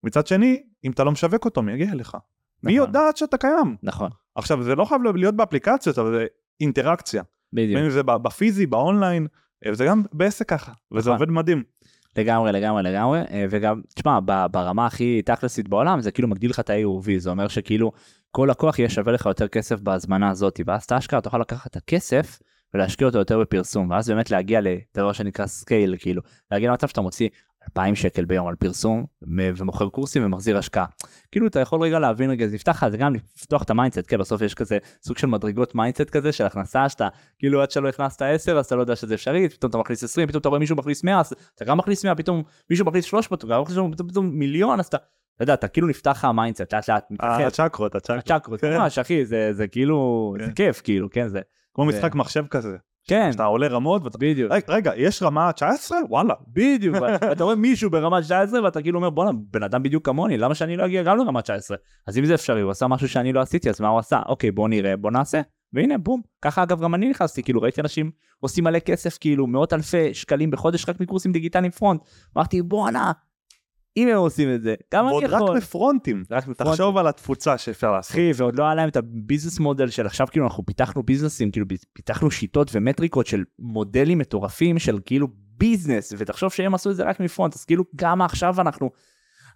[0.03, 2.17] מצד שני אם אתה לא משווק אותו מי יגיע אליך.
[2.63, 2.87] מי נכון.
[2.87, 3.75] יודעת שאתה קיים.
[3.83, 6.25] נכון, עכשיו זה לא חייב להיות באפליקציות אבל זה
[6.59, 7.23] אינטראקציה.
[7.53, 7.83] בין בדיוק.
[7.83, 9.27] אם זה בפיזי באונליין
[9.67, 11.21] וזה גם בעסק ככה וזה נכון.
[11.21, 11.63] עובד מדהים.
[12.17, 13.19] לגמרי לגמרי לגמרי.
[13.19, 14.19] אה, וגם תשמע
[14.51, 17.91] ברמה הכי תכלסית בעולם זה כאילו מגדיל לך את ה-AOV זה אומר שכאילו
[18.31, 21.75] כל לקוח יהיה שווה לך יותר כסף בהזמנה הזאת ואז אתה אשכרה תוכל לקחת את
[21.75, 22.39] הכסף
[22.73, 27.29] ולהשקיע אותו יותר בפרסום ואז באמת להגיע לדבר שנקרא scale כאילו להגיע למצב שאתה מוציא
[27.69, 29.05] 2,000 שקל ביום על פרסום
[29.37, 30.85] ומוכר קורסים ומחזיר השקעה.
[31.31, 34.03] כאילו אתה יכול רגע להבין רגע זה יפתח לך זה גם לפתוח את ה mindset
[34.07, 37.07] כן בסוף יש כזה סוג של מדרגות mindset כזה של הכנסה שאתה
[37.39, 40.27] כאילו עד שלא הכנסת 10 אז אתה לא יודע שזה אפשרי פתאום אתה מכניס 20
[40.27, 43.43] פתאום אתה רואה מישהו מכניס 100 אז אתה גם מכניס 100 פתאום מישהו מכניס 300
[43.43, 44.97] אתה גם מכניס 300, פתאום, מיליון אז אתה
[45.35, 47.41] אתה יודע אתה כאילו נפתח לך ה mindset לאט לאט מתרחב.
[47.41, 48.19] הצ'קרות הצ'קרות.
[48.19, 48.77] הצ'קרות כן.
[48.77, 50.53] ממש אחי זה זה כאילו זה כן.
[50.53, 51.41] כיף כאילו כן זה
[51.73, 52.77] כמו משחק מחשב כזה.
[53.07, 53.31] כן.
[53.31, 54.17] שאתה עולה רמות ואתה...
[54.17, 54.51] בדיוק.
[54.51, 56.33] רגע, רגע יש רמה 19 וואלה.
[56.47, 60.55] בדיוק ואתה רואה מישהו ברמה 19 ואתה כאילו אומר בואנה בן אדם בדיוק כמוני למה
[60.55, 63.41] שאני לא אגיע גם לרמה 19 אז אם זה אפשרי הוא עשה משהו שאני לא
[63.41, 64.21] עשיתי אז מה הוא עשה?
[64.25, 65.41] אוקיי בוא נראה בוא נעשה.
[65.73, 69.73] והנה בום ככה אגב גם אני נכנסתי כאילו ראיתי אנשים עושים מלא כסף כאילו מאות
[69.73, 72.01] אלפי שקלים בחודש רק מקורסים דיגיטליים front.
[72.37, 73.11] אמרתי בואנה
[73.97, 76.23] אם הם עושים את זה גם אני ועוד רק יכול בפרונטים.
[76.31, 78.11] רק ב front תחשוב על התפוצה שאפשר לעשות.
[78.11, 81.51] אחי ועוד לא היה להם את ה business model של עכשיו כאילו אנחנו פיתחנו ביזנסים
[81.51, 87.03] כאילו פיתחנו שיטות ומטריקות של מודלים מטורפים של כאילו ביזנס ותחשוב שהם עשו את זה
[87.03, 88.89] רק מ front אז כאילו גם עכשיו אנחנו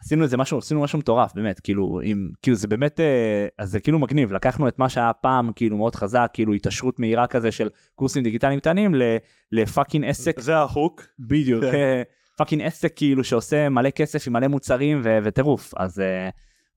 [0.03, 3.79] עשינו איזה משהו עשינו משהו מטורף באמת כאילו אם כאילו זה באמת אה, אז זה
[3.79, 7.69] כאילו מגניב לקחנו את מה שהיה פעם כאילו מאוד חזק כאילו התעשרות מהירה כזה של
[7.95, 9.17] קורסים דיגיטליים קטנים ל-
[9.51, 11.01] ל fucking עסק זה החוק.
[11.19, 11.73] בדיוק, כן.
[11.73, 12.01] אה,
[12.41, 16.29] fucking עסק כאילו שעושה מלא כסף עם מלא מוצרים ו- וטירוף, אז אה,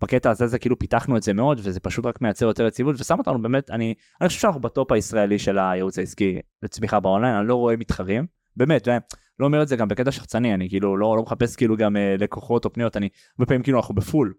[0.02, 3.18] בקטע הזה זה כאילו פיתחנו את זה מאוד וזה פשוט רק מייצר יותר יציבות ושם
[3.18, 7.48] אותנו באמת, אני, אני חושב שאנחנו ב top הישראלי של הייעוץ העסקי לצמיחה באונליין, אני
[7.48, 8.98] לא רואה מתחרים, באמת, ואני
[9.38, 12.14] לא אומר את זה גם בקטע שחצני, אני כאילו לא, לא מחפש כאילו גם אה,
[12.18, 14.34] לקוחות או פניות, אני הרבה פעמים כאילו אנחנו ב full,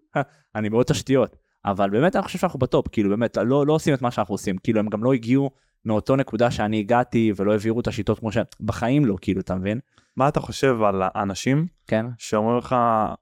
[0.54, 3.94] אני מאוד תשתיות, אבל באמת אני חושב שאנחנו ב top, כאילו באמת לא, לא עושים
[3.94, 5.50] את מה שאנחנו עושים, כאילו הם גם לא הגיעו
[5.84, 9.80] מאותו נקודה שאני הגעתי ולא העבירו את השיטות כמו שבחיים לא, כאילו, אתה מבין?
[10.16, 12.06] מה אתה חושב על האנשים כן.
[12.18, 12.76] שאומרים לך,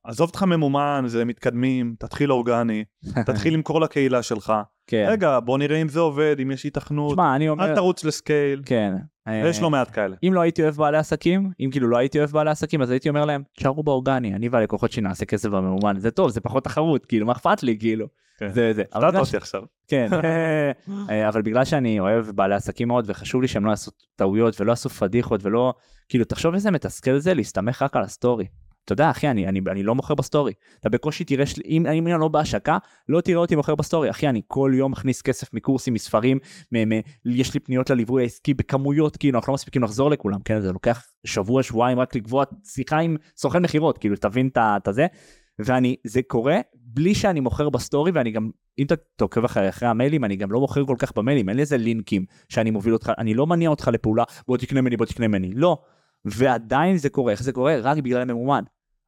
[0.04, 2.85] עזוב אותך ממומן, זה מתקדמים, תתחיל אורגני,
[3.26, 4.52] תתחיל למכור לקהילה שלך.
[4.87, 5.07] כן.
[5.09, 8.62] רגע, בוא נראה אם זה עובד, אם יש היתכנות, תשמע, אני אומר, אל תרוץ לסקייל.
[8.66, 8.94] כן.
[9.32, 10.16] יש לא מעט כאלה.
[10.22, 13.08] אם לא הייתי אוהב בעלי עסקים, אם כאילו לא הייתי אוהב בעלי עסקים, אז הייתי
[13.08, 17.06] אומר להם, תשארו באורגני, אני והלקוחות שלי נעשה כסף בממומן, זה טוב, זה פחות תחרות,
[17.06, 18.06] כאילו, מה אכפת לי, כאילו.
[18.38, 18.52] כן.
[18.52, 18.82] זה זה.
[18.92, 19.62] הפתעת אותי עכשיו.
[19.88, 20.08] כן,
[21.10, 24.72] אה, אבל בגלל שאני אוהב בעלי עסקים מאוד וחשוב לי שהם לא יעשו טעויות ולא
[24.72, 25.74] יעשו פדיחות ולא,
[26.08, 28.46] כאילו תחשוב איזה מתסכל זה להסתמך רק על ה story.
[28.85, 31.44] אתה יודע אחי אני, אני, אני לא מוכר ב story, אתה בקושי תראה.
[31.64, 34.92] אם, אם אני לא בהשקה, לא תראה אותי מוכר ב story, אחי אני כל יום
[34.92, 36.38] מכניס כסף מקורסים, מספרים,
[36.73, 40.61] מ- מ- יש לי פניות לליווי העסקי בכמויות, כאילו אנחנו לא מספיקים לחזור לכולם, כן
[40.61, 45.07] זה לוקח שבוע שבועיים רק לקבוע שיחה עם סוכן מכירות, כאילו תבין את זה,
[45.59, 49.88] ואני, זה קורה בלי שאני מוכר ב story ואני גם, אם אתה עוקב אחרי, אחרי
[49.88, 53.12] המיילים, אני גם לא מוכר כל כך במיילים, אין לי איזה לינקים שאני מוביל אותך,
[53.18, 55.79] אני לא מניע אותך לפעולה, בוא תקנה ממני, בוא תקנה ממני, לא.
[56.25, 57.77] ועדיין זה קורה, איך זה קורה?
[57.83, 58.64] רק בגלל הממומן.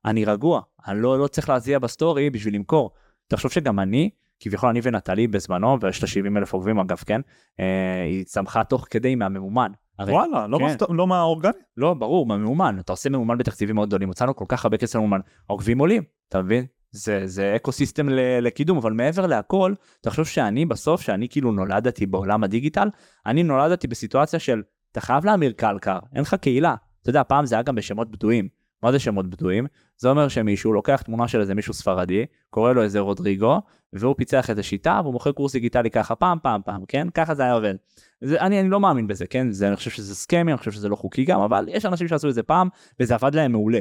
[0.06, 2.90] אני רגוע, אני לא, לא צריך להזיע ב story בשביל למכור.
[3.28, 7.20] תחשוב שגם אני, כביכול אני ונטלי בזמנו, ויש לה 70 אלף עוקבים אגב, כן?
[7.60, 9.70] אה, היא צמחה תוך כדי מהממומן.
[9.98, 10.64] הרי, וואלה, לא כן.
[10.64, 11.52] מהסט- לא מהאורגני?
[11.76, 15.20] לא, ברור, מהממומן, אתה עושה ממומן בתקציבים מאוד גדולים, הוצאנו כל כך הרבה כסף ממומן,
[15.48, 16.64] העוקבים עולים, אתה מבין?
[16.90, 18.08] זה, זה אקו סיסטם
[18.42, 22.88] לקידום, אבל מעבר להכל, תחשוב שאני בסוף, שאני כאילו נולדתי בעולם הדיגיטל,
[23.26, 26.74] אני נולדתי בסיטואציה של, אתה חייב להמיר קלקר, אין לך קהילה.
[27.02, 28.48] אתה יודע, פעם זה היה גם בשמות בדויים.
[28.82, 29.66] מה זה שמות בדויים?
[29.98, 33.60] זה אומר שמישהו לוקח תמונה של איזה מישהו ספרדי, קורא לו איזה רודריגו,
[33.92, 37.06] והוא פיצח איזה שיטה, והוא מוכר קורס דיגיטלי ככה פעם, פעם, פעם, כן?
[37.14, 37.74] ככה זה היה עובד.
[38.20, 39.50] זה, אני, אני לא מאמין בזה, כן?
[39.50, 42.28] זה, אני חושב שזה סכמי, אני חושב שזה לא חוקי גם, אבל יש אנשים שעשו
[42.28, 42.68] את זה פעם,
[43.00, 43.78] וזה עבד להם מעולה.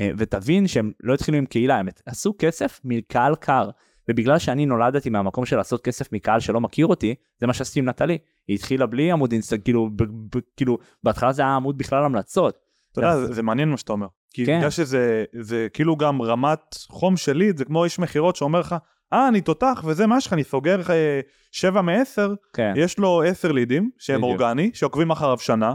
[0.00, 3.70] אה, ותבין שהם לא התחילו עם קהילה, הם עשו כסף מקהל קר.
[4.10, 7.88] ובגלל שאני נולדתי מהמקום של לעשות כסף מקהל שלא מכיר אותי, זה מה שעשיתי עם
[7.88, 8.18] נטלי.
[8.48, 12.58] היא התחילה בלי עמוד אינסטגרם, כאילו, ב, ב, כאילו, בהתחלה זה היה עמוד בכלל המלצות.
[12.92, 14.06] אתה יודע, זה- זה מעניין מה שאתה אומר.
[14.34, 14.58] כי כן.
[14.58, 18.76] בגלל שזה זה כאילו גם רמת חום של ליד, זה כמו איש מכירות שאומר לך,
[19.12, 21.20] אה, אני תותח וזה מה שלך, אני סוגר אה,
[21.52, 24.40] שבע מעשר, כן, יש לו עשר לידים שהם בדיוק.
[24.40, 25.74] אורגני, שעוקבים אחריו שנה,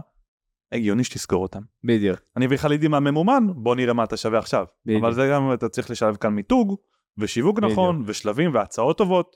[0.71, 1.61] הגיוני שתסגור אותם.
[1.83, 2.19] בדיוק.
[2.37, 4.65] אני אביא לך לידים מהממומן, בוא נראה מה אתה שווה עכשיו.
[4.85, 5.03] בדיוק.
[5.03, 6.75] אבל זה גם, אתה צריך לשלב כאן מיתוג,
[7.17, 7.71] ושיווק בדיוק.
[7.71, 9.35] נכון, ושלבים והצעות טובות.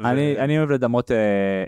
[0.00, 1.16] ו- אני, אני אוהב לדמות, אה,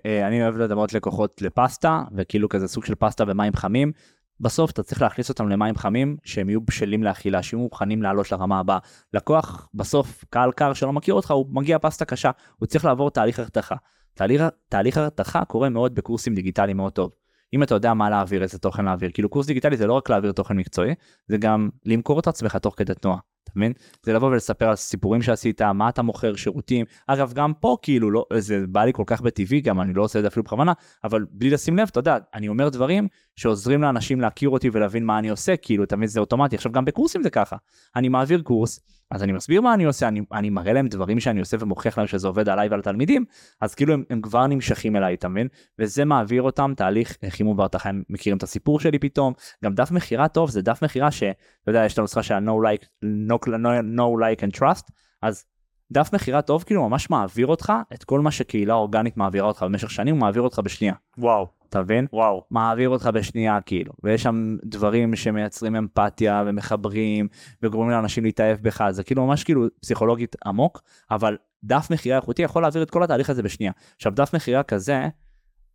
[0.06, 3.92] אה, אני אוהב לדמות לקוחות לפסטה, וכאילו כזה סוג של פסטה ומים חמים.
[4.40, 8.58] בסוף אתה צריך להכניס אותם למים חמים שהם יהיו בשלים לאכילה, שיהיו מוכנים לעלות לרמה
[8.58, 8.78] הבאה.
[9.14, 13.38] לקוח בסוף, קהל קר שלא מכיר אותך, הוא מגיע פסטה קשה, הוא צריך לעבור תהליך
[13.38, 13.74] הרתחה.
[14.14, 17.10] תהליך, תהליך הרתחה קורה מאוד בקורסים דיגיטליים מאוד טוב.
[17.54, 20.32] אם אתה יודע מה להעביר, איזה תוכן להעביר, כאילו קורס דיגיטלי זה לא רק להעביר
[20.32, 20.94] תוכן מקצועי,
[21.28, 23.72] זה גם למכור את עצמך תוך כדי תנועה, אתה מבין?
[24.02, 26.86] זה לבוא ולספר על סיפורים שעשית, מה אתה מוכר, שירותים.
[27.06, 30.18] אגב, גם פה כאילו, לא, זה בא לי כל כך בטבעי, גם אני לא עושה
[30.18, 30.72] את זה אפילו בכוונה,
[31.04, 35.18] אבל בלי לשים לב, אתה יודע, אני אומר דברים שעוזרים לאנשים להכיר אותי ולהבין מה
[35.18, 36.56] אני עושה, כאילו, אתה מבין, זה אוטומטי.
[36.56, 37.56] עכשיו, גם בקורסים זה ככה.
[37.96, 41.40] אני מעביר קורס, אז אני מסביר מה אני עושה, אני, אני מראה להם דברים שאני
[41.40, 43.24] עושה ומוכיח להם שזה עובד עליי ועל התלמידים,
[43.60, 45.48] אז כאילו הם, הם כבר נמשכים אליי, אתה מבין?
[45.78, 49.32] וזה מעביר אותם תהליך אה, חימום והרתחה, הם מכירים את הסיפור שלי פתאום,
[49.64, 51.34] גם דף מכירה טוב זה דף מכירה שאתה
[51.66, 55.44] יודע, יש את הנוסחה של no like, no, no, no like and trust, אז
[55.92, 59.90] דף מכירה טוב כאילו ממש מעביר אותך את כל מה שקהילה אורגנית מעבירה אותך במשך
[59.90, 62.06] שנים, הוא מעביר אותך בשנייה, וואו, אתה מבין?
[62.12, 62.44] וואו.
[62.50, 67.28] מעביר אותך בשנייה כאילו, ויש שם דברים שמייצרים אמפתיה ומחברים
[67.62, 72.62] וגורמים לאנשים להתאהב בך, זה כאילו ממש כאילו פסיכולוגית עמוק, אבל דף מכירה איכותי יכול
[72.62, 73.72] להעביר את כל התהליך הזה בשנייה.
[73.96, 75.08] עכשיו דף מכירה כזה,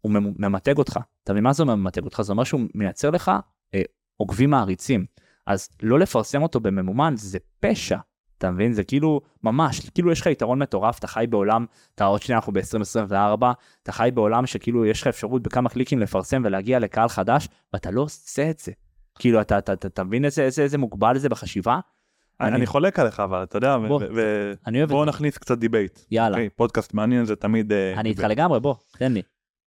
[0.01, 2.21] הוא ממ- ממתג אותך, אתה מבין מה זה ממתג אותך?
[2.21, 3.31] זה אומר שהוא מייצר לך
[3.73, 3.81] אה,
[4.17, 5.05] עוקבים מעריצים,
[5.47, 7.97] אז לא לפרסם אותו בממומן זה פשע.
[8.37, 8.73] אתה מבין?
[8.73, 12.53] זה כאילו, ממש, כאילו יש לך יתרון מטורף, אתה חי בעולם, אתה עוד שנייה אנחנו
[12.53, 13.45] ב-2024,
[13.83, 18.01] אתה חי בעולם שכאילו יש לך אפשרות בכמה קליקים לפרסם ולהגיע לקהל חדש, ואתה לא
[18.01, 18.71] עושה את זה.
[19.19, 21.79] כאילו, אתה, אתה, אתה, אתה מבין איזה, איזה, איזה מוגבל זה בחשיבה?
[22.41, 25.09] אני, אני חולק עליך אבל אתה יודע, בוא, את בואו זה.
[25.09, 25.99] נכניס קצת debate.
[26.11, 27.73] יאללה, אוקיי, פודקאסט מעניין זה תמיד...
[27.73, 28.23] אה, אני איתך.
[28.23, 29.21] לגמרי, בוא, תן לי.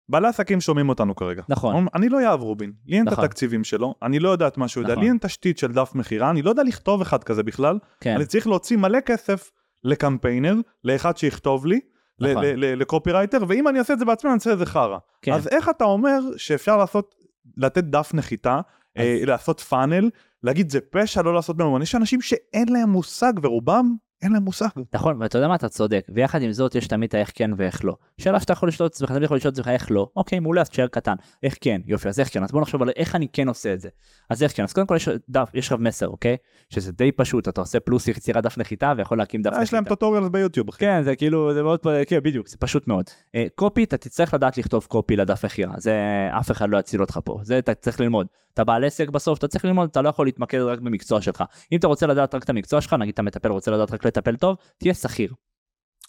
[0.10, 1.43] בעלי עסקים שומעים אותנו כרגע.
[1.50, 1.86] נכון.
[1.96, 3.24] אני לא יהב רובין, לי אין את נכון.
[3.24, 5.03] התקציבים שלו, אני לא יודע את מה שהוא יודע, נכון.
[5.03, 8.26] לי אין תשתית של דף מכירה, אני לא יודע לכתוב אחד כזה בכלל, כן, אני
[8.26, 9.51] צריך להוציא מלא כסף
[9.84, 11.80] לקמפיינר, לאחד שיכתוב לי,
[12.20, 12.43] נכון.
[12.55, 14.97] לקופירייטר, ואם אני אעשה את זה בעצמי אני אעשה את זה חרא.
[15.22, 15.34] כן.
[15.34, 17.16] אז איך אתה אומר שאפשר לעשות,
[17.58, 18.62] לתת דף נחיתה,
[18.97, 20.10] אה, לעשות פאנל,
[20.43, 24.68] להגיד זה פשע לא לעשות ממומן, יש אנשים שאין להם מושג ורובם אין להם מושג.
[24.93, 27.95] נכון, ואתה יודע מה, אתה צודק, ויחד עם זאת יש תמיד האיך כן ואיך לא.
[28.18, 30.61] שאלה שאתה יכול לשאול את עצמך, אתה יכול לשאול את עצמך איך לא, אוקיי, מעולה,
[30.61, 31.15] אז תשאר קטן.
[31.43, 33.82] איך כן, יופי, אז איך כן, אז בוא נחשוב על איך אני כן עושה את
[33.82, 33.89] זה.
[34.30, 36.38] אז איך כן, אז קודם כל יש דף, יש רב מסר, אוקיי?
[36.70, 39.82] שזה די פשוט, אתה עושה פלוס יצירת דף נחיתה ויכול להקים דף אה, יש להם
[39.82, 39.95] נחיתה.
[39.95, 40.70] טוטוריאל ביוטיוב.
[40.72, 43.05] כן, זה כאילו, זה מאוד, כן, בדיוק, זה פשוט מאוד.
[43.36, 45.93] אה, קופי, אתה תצטרך לדעת לכתוב קופי לדף מכירה, זה
[46.39, 48.28] אף אחד לא יציל אותך פה, זה אתה צריך ללמוד.
[48.57, 51.43] אתה בעל עסק בסוף, אתה צריך ללמוד, אתה לא יכול להתמקד רק במקצוע שלך.
[51.72, 54.36] אם אתה רוצה לדעת רק את המקצוע שלך, נגיד אתה מטפל, רוצה לדעת רק לטפל
[54.36, 55.34] טוב, תהיה שכיר.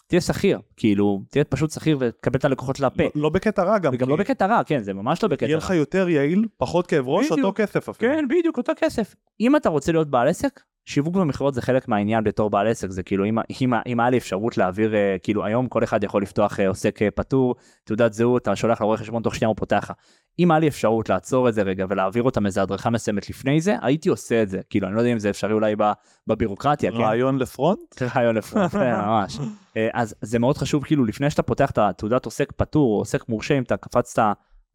[0.07, 3.03] תהיה שכיר, כאילו, תהיה פשוט שכיר ותקבל את הלקוחות לפה.
[3.03, 3.93] לא- לא בקטע רע גם.
[3.93, 5.63] וגם כי לא בקטע רע, כן, זה ממש לא בקטע יהיה רע.
[5.63, 7.39] לך יותר יעיל, פחות כאב ראש, בדיוק.
[7.45, 8.11] אותו כסף אפילו.
[8.13, 9.15] כן, בדיוק, אותו כסף.
[9.39, 10.59] אם אתה רוצה להיות בעל עסק,
[10.89, 14.17] שיווק ומכירות זה חלק מהעניין בתור בעל עסק, זה כאילו אם, אם, אם היה לי
[14.17, 18.41] אפשרות להעביר, אה, כאילו היום כל אחד יכול לפתוח אה, עוסק אה, פטור, תעודת זהות,
[18.41, 19.93] אתה שולח לרואה חשבון תוך שנייה הוא פותח לך.
[20.39, 23.75] אם היה לי אפשרות לעצור את זה רגע ולהעביר אותם איזה הדרכה מסוימת לפני זה,
[23.81, 24.59] הייתי עושה את זה.
[24.69, 25.75] כאילו, אני לא יודע אם זה אפשרי אולי
[26.27, 26.97] בבירוקרטיה, כן?
[26.97, 27.79] רעיון לפרונט?
[28.15, 29.39] רעיון לפרונט, כן, ממש.
[29.93, 33.57] אז זה מאוד חשוב, כאילו, לפני שאתה פותח את התעודת עוסק פטור או עוסק מורשה,
[33.57, 34.21] אם אתה קפצת,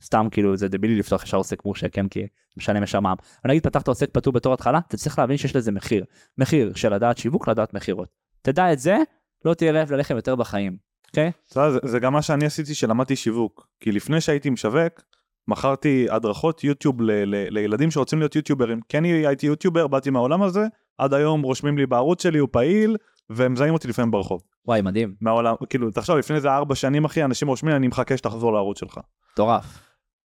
[0.04, 2.26] סתם כאילו, זה דבילי לפתוח ישר עוסק מורשה, כן, כי
[2.56, 3.16] משלם ישר מע"מ.
[3.44, 6.04] אבל נגיד פתחת עוסק פטור בתור התחלה, אתה צריך להבין שיש לזה מחיר.
[6.38, 8.08] מחיר של לדעת שיווק, לדעת מכירות.
[8.42, 8.96] תדע את זה,
[9.44, 10.76] לא תהיה רעב ללחם יותר בחיים,
[11.06, 11.32] אוקיי?
[11.56, 13.66] יודע, זה, זה גם מה שאני עשיתי שלמדתי שיווק.
[13.80, 15.02] כי לפני שהייתי משווק,
[15.48, 18.80] מכרתי הדרכות יוטיוב ל, ל, לילדים שרוצים להיות יוטיוברים.
[18.88, 20.66] כן הייתי יוטיובר, באתי מהעולם הזה,
[20.98, 22.96] עד היום רושמים לי בערוץ שלי, הוא פעיל,
[23.30, 24.42] ומזהים אותי לפעמים ברחוב.
[24.66, 28.52] וואי, מדהים, מהעולם, כאילו, תחשוב, לפני איזה ארבע שנים, אחי, אנשים רושמים, אני מחכה שתחזור
[28.52, 29.00] לערוץ שלך.
[29.32, 29.83] מטורף.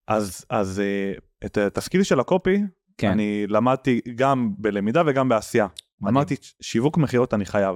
[0.09, 1.13] אז, אז אה,
[1.45, 2.61] את התפקיד של הקופי,
[2.97, 5.67] כן, אני למדתי גם בלמידה וגם בעשייה.
[6.01, 6.17] מדהים.
[6.17, 7.75] אמרתי, שיווק מכירות אני חייב.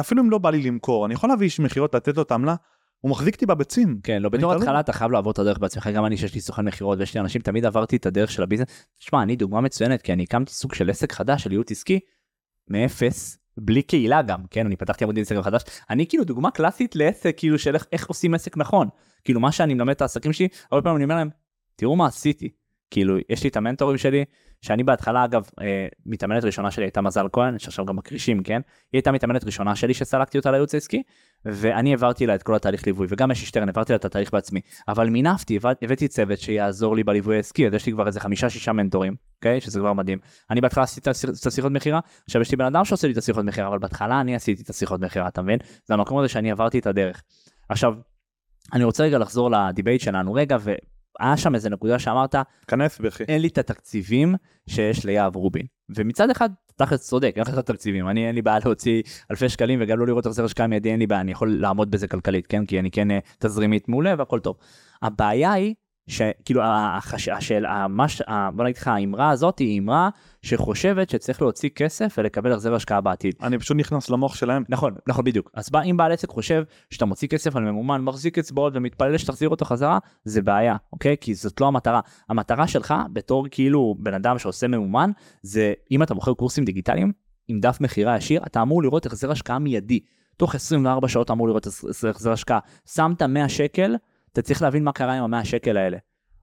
[0.00, 2.54] אפילו אם לא בא לי למכור, אני יכול להביא איש מכירות, לתת לו את העמלה,
[3.00, 4.00] הוא מחזיק אותי בביצים.
[4.02, 4.52] כן, לא, בתור.
[4.52, 7.20] התחלה אתה חייב לעבור את הדרך בעצמך, גם אני שיש לי סוכן מכירות ויש לי
[7.20, 8.66] אנשים, תמיד עברתי את הדרך של הביזנס.
[8.98, 12.00] תשמע, אני דוגמה מצוינת, כי אני הקמתי סוג של עסק חדש של ייעוץ עסקי,
[12.70, 17.34] מאפס, בלי קהילה גם, כן, אני פתחתי עמוד אינסטגרם חדש, אני כאילו דוגמה קלאסית לעסק,
[17.36, 18.88] כאילו של איך, איך עושים עסק נכון.
[19.24, 21.30] כאילו מה שאני מלמד את העסקים שלי, הרבה פעמים אני אומר להם,
[21.78, 22.48] תראו מה עשיתי.
[22.90, 24.24] כאילו, יש לי את המנטורים שלי,
[24.62, 28.60] שאני בהתחלה אגב, אה, מתאמנת ראשונה שלי הייתה מזל כהן, שעכשיו גם מקרישים, כן?
[28.92, 31.02] היא הייתה מתאמנת ראשונה שלי שסלקתי אותה לייעוץ העסקי,
[31.44, 34.60] ואני העברתי לה את כל התהליך ליווי, וגם יש שטרן, העברתי לה את התהליך בעצמי,
[34.88, 38.50] אבל מינפתי, הבאת- הבאתי צוות שיעזור לי בליווי העסקי, אז יש לי כבר איזה חמישה
[38.50, 39.60] שישה מנטורים, אוקיי?
[39.60, 40.18] שזה כבר מדהים.
[40.50, 41.10] אני בהתחלה עשיתי
[41.40, 44.20] את השיחות מכירה, עכשיו יש לי בן אדם שעושה לי את השיחות מכירה, אבל בהתחלה
[44.20, 45.58] אני עשיתי את השיחות מכירה, אתה מבין?
[45.84, 47.22] זה המקום הזה שאני עברתי את הדרך.
[47.68, 47.94] עכשיו,
[48.72, 50.56] אני רוצה רגע לחזור לדיבייט שלנו רגע,
[51.20, 52.34] והיה שם איזה נקודה שאמרת,
[52.68, 53.24] כנס בכי.
[53.24, 54.34] אין לי את התקציבים
[54.68, 55.66] שיש ליהב רובין.
[55.96, 59.78] ומצד אחד, תכלס צודק, אין לך את התקציבים, אני אין לי בעיה להוציא אלפי שקלים
[59.82, 62.66] וגם לא לראות החזר השקעה מיידי, אין לי בעיה, אני יכול לעמוד בזה כלכלית, כן?
[62.66, 64.56] כי אני כן אה, תזרימית מעולה והכל טוב.
[65.02, 65.74] הבעיה היא,
[66.08, 67.28] שכאילו, החש...
[67.28, 68.22] השאלה, המש...
[68.54, 70.08] בוא נגיד לך, האמרה הזאת היא אמרה
[70.42, 73.34] שחושבת שצריך להוציא כסף ולקבל החזר השקעה בעתיד.
[73.42, 74.64] אני פשוט נכנס למוח שלהם.
[74.68, 75.50] נכון, נכון בדיוק.
[75.54, 79.48] אז בא, אם בעל עסק חושב שאתה מוציא כסף על ממומן, מחזיק אצבעות ומתפלל שתחזיר
[79.48, 81.16] אותו חזרה, זה בעיה, אוקיי?
[81.20, 82.00] כי זאת לא המטרה.
[82.28, 85.10] המטרה שלך, בתור כאילו בן אדם שעושה ממומן,
[85.42, 87.12] זה אם אתה מוכר קורסים דיגיטליים,
[87.48, 90.00] עם דף מכירה ישיר, אתה אמור לראות החזר השקעה מיידי.
[90.36, 91.66] תוך 24 שעות אמור לראות
[92.10, 92.58] החזר השקעה.
[92.86, 93.96] שמת 100 שקל,
[94.38, 95.98] אתה צריך להבין מה קרה עם ה-100 שקל האלה.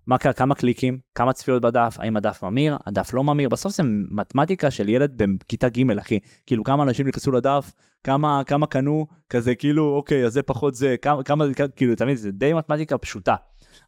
[0.08, 3.84] מה קרה, כמה קליקים, כמה צפיות בדף, האם הדף ממיר, הדף לא ממיר, בסוף זה
[4.12, 7.72] מתמטיקה של ילד בכיתה ג' אחי, כאילו כמה אנשים נכנסו לדף,
[8.04, 12.32] כמה, כמה קנו, כזה כאילו אוקיי אז זה פחות זה, כמה, כמה כאילו מבין, זה
[12.32, 13.36] די מתמטיקה פשוטה.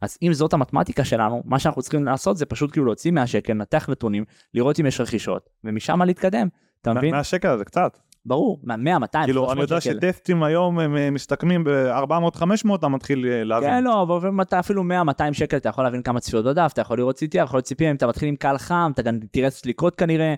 [0.02, 3.54] אז אם זאת המתמטיקה שלנו, מה שאנחנו צריכים לעשות זה פשוט כאילו להוציא 100 שקל,
[3.54, 6.48] לנתח נתונים, לראות אם יש רכישות, ומשם להתקדם,
[6.82, 7.16] אתה מבין?
[7.16, 7.98] מהשקל זה קצת.
[8.28, 9.94] ברור, 100, 200, כאילו, אני יודע שקל.
[9.94, 13.70] שטסטים היום הם אה, מסתכמים ב-400-500, אתה מתחיל אה, להבין.
[13.70, 16.98] כן, לא, אבל אתה אפילו 100-200 שקל, אתה יכול להבין כמה צפיות בדף, אתה יכול
[16.98, 20.34] לראות CTR, יכול להיות CPM, אתה מתחיל עם קהל חם, אתה גם תראה סליקות כנראה.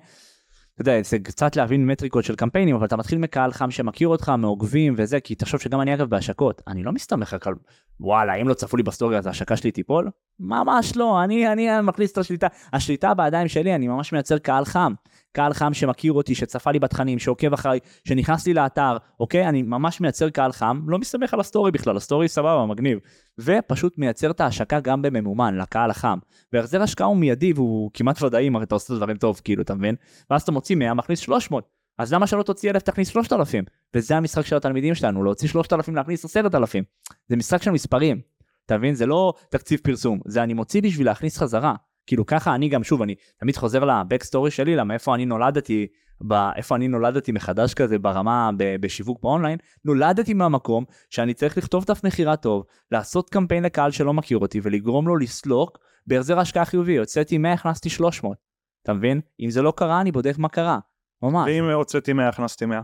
[0.74, 4.32] אתה יודע, זה קצת להבין מטריקות של קמפיינים, אבל אתה מתחיל מקהל חם שמכיר אותך,
[4.38, 7.54] מעוקבים וזה, כי תחשוב שגם אני אגב בהשקות, אני לא מסתמך רק על
[8.00, 10.10] וואלה, אם לא צפו לי בסטורי אז ההשקה שלי תיפול?
[10.40, 14.94] ממש לא, אני, אני מכניס את השליטה, השליטה בידיים שלי, אני ממש מייצר קהל חם.
[15.32, 19.50] קהל חם שמכיר אותי, שצפה לי בתכנים, שעוקב אחריי, שנכנס לי לאתר, אוקיי?
[19.50, 23.00] אני ממש מייצר קהל חם, לא מסתמך על הסטורי בכלל, הסטורי סבבה, מגניב.
[23.40, 26.18] ופשוט מייצר את ההשקה גם בממומן, לקהל החם.
[26.54, 29.96] והחזר השקעה הוא מיידי והוא כמעט ודאי, הרי אתה עושה דברים טוב, כאילו, אתה מבין?
[30.30, 31.70] ואז אתה מוציא 100, מכניס 300.
[31.98, 33.66] אז למה שלא תוציא 1,000, תכניס 3,000?
[33.96, 36.84] וזה המשחק של התלמידים שלנו, להוציא 3,000, להכניס 10,000.
[37.28, 38.22] זה משחק של מספרים.
[38.66, 38.96] אתה מבין?
[38.96, 41.76] זה לא תקציב פרסום, זה אני מוציא בשביל להכניס חזרה.
[42.10, 45.88] כאילו ככה אני גם, שוב, אני תמיד חוזר לבק סטורי שלי, למה איפה אני נולדתי,
[46.28, 51.86] ב- איפה אני נולדתי מחדש כזה ברמה ב- בשיווק באונליין, נולדתי מהמקום שאני צריך לכתוב
[51.86, 56.98] דף מכירה טוב, לעשות קמפיין לקהל שלא מכיר אותי ולגרום לו לסלוק בהחזר השקעה חיובי,
[56.98, 58.38] הוצאתי 100, הכנסתי 300.
[58.84, 59.22] אתה מבין?
[59.40, 60.80] אם זה לא קרה, אני בודק מה קרה.
[61.24, 61.50] ממש.
[61.50, 62.82] ואם הוצאתי 100, הכנסתי 100.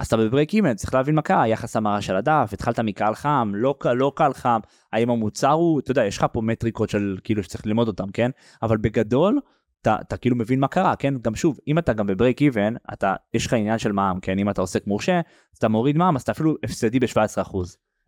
[0.00, 3.52] אז אתה בברייק אימן, צריך להבין מה קרה, יחס המרה של הדף, התחלת מקהל חם,
[3.54, 4.60] לא, לא קהל חם,
[4.92, 8.30] האם המוצר הוא, אתה יודע, יש לך פה מטריקות של כאילו שצריך ללמוד אותם, כן?
[8.62, 9.40] אבל בגדול,
[9.82, 11.14] אתה, אתה כאילו מבין מה קרה, כן?
[11.22, 14.38] גם שוב, אם אתה גם בברייק איבן, אתה, יש לך עניין של מע"מ, כן?
[14.38, 15.16] אם אתה עוסק מורשה,
[15.52, 17.56] אז אתה מוריד מע"מ, אז אתה אפילו הפסדת ב-17%.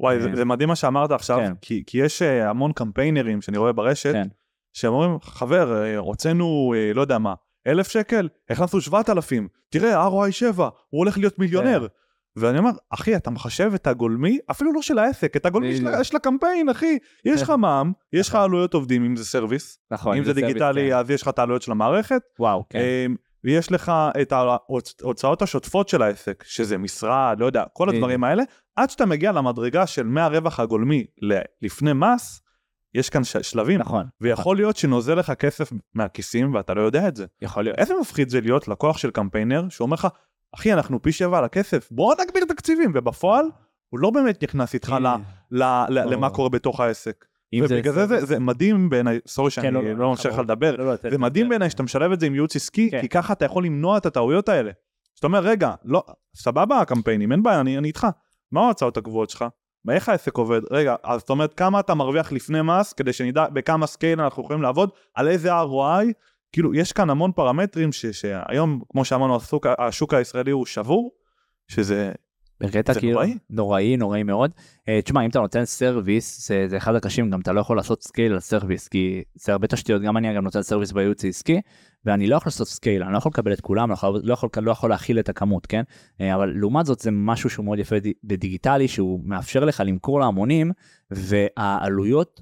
[0.01, 0.23] וואי, כן.
[0.23, 1.53] זה, זה מדהים מה שאמרת עכשיו, כן.
[1.61, 4.29] כי, כי יש אה, המון קמפיינרים שאני רואה ברשת, כן.
[4.73, 7.35] שהם אומרים, חבר, אה, הוצאנו, אה, לא יודע מה,
[7.67, 11.81] אלף שקל, הכנסנו שבעת אלפים, תראה, ROI 7, הוא הולך להיות מיליונר.
[11.81, 11.95] כן.
[12.37, 16.03] ואני אומר, אחי, אתה מחשב את הגולמי, אפילו לא של העסק, את הגולמי של.
[16.03, 16.99] של הקמפיין, אחי.
[17.25, 18.45] יש לך מע"מ, יש לך נכון.
[18.45, 20.17] עלויות עובדים, אם זה סרוויס, נכון.
[20.17, 20.97] אם זה דיגיטלי, כן.
[20.97, 22.79] אז יש לך את העלויות של המערכת, וואו, כן.
[22.79, 23.93] אמ, ויש לך
[24.23, 27.89] את ההוצאות השוטפות של העסק, שזה משרד, לא יודע, כל.
[27.89, 28.43] הדברים האלה,
[28.77, 31.07] עד שאתה מגיע למדרגה של מהרווח הגולמי
[31.63, 32.42] לפני מס,
[32.95, 34.07] יש כאן ש- שלבים, נכון.
[34.21, 37.27] ויכול להיות שנוזל לך כסף מהכיסים ואתה לא יודע את זה.
[37.43, 37.79] יכול להיות.
[37.79, 40.09] איזה מפחיד זה להיות לקוח של קמפיינר שאומר לך,
[40.55, 43.45] אחי, אנחנו פי שבע על הכסף, בוא נגביר תקציבים, ובפועל
[43.89, 46.13] הוא לא באמת נכנס איתך ל- ל- ל- ברור.
[46.13, 47.25] למה קורה בתוך העסק.
[47.65, 50.39] ובגלל זה זה- זה מדהים בעיניי, סורי שאני כן, לא, לא, לא ממשיך לך.
[50.39, 53.01] לדבר, לא, לא, זה מדהים בעיניי שאתה משלב את זה עם ייעוץ עסקי, כן.
[53.01, 54.71] כי ככה אתה יכול למנוע את הטעויות האלה.
[55.15, 56.05] זאת אומרת, רגע, לא,
[56.37, 58.07] סבבה הקמפיינים, אין בעיה, אני, אני איתך.
[58.53, 59.45] מה ההוצאות הקבועות שלך?
[59.91, 60.61] איך העסק עובד?
[60.71, 64.63] רגע, אז זאת אומרת, כמה אתה מרוויח לפני מס, כדי שנדע בכמה scale אנחנו יכולים
[64.63, 66.13] לעבוד, על איזה ROI,
[66.53, 71.11] כאילו, יש כאן המון פרמטרים ש, שהיום, כמו שאמרנו, השוק, השוק הישראלי הוא שבור,
[71.69, 72.13] שזה,
[72.63, 73.35] בקטע כאילו נוראי.
[73.51, 74.51] נוראי נוראי מאוד.
[74.89, 78.03] אה, תשמע אם אתה נותן סרוויס זה, זה אחד הקשים גם אתה לא יכול לעשות
[78.03, 81.61] scale על סרוויס כי זה הרבה תשתיות גם אני אגב נותן סרוויס בייעוץ העסקי
[82.05, 84.51] ואני לא יכול לעשות scale אני לא יכול לקבל את כולם לא יכול, לא יכול,
[84.57, 85.83] לא יכול להכיל את הכמות כן
[86.21, 90.71] אה, אבל לעומת זאת זה משהו שהוא מאוד יפה בדיגיטלי שהוא מאפשר לך למכור להמונים
[91.11, 92.41] והעלויות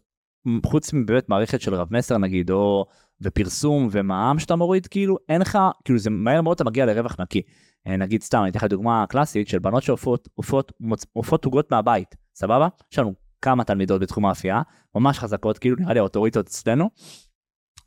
[0.67, 2.87] חוץ מבאמת מערכת של רב מסר נגיד או
[3.23, 7.43] ופרסום ומע"מ שאתה מוריד כאילו אין לך כאילו זה מהר מאוד אתה מגיע לרווח נקי.
[7.87, 12.69] אה, נגיד סתם, אני אתן לך דוגמה קלאסית של בנות שאופות עוגות מהבית, סבבה?
[12.93, 14.63] יש לנו כמה תלמידות בתחום האפייה,
[14.95, 16.91] ממש חזקות, כאילו נראה לי האוטוריטות אצלנו.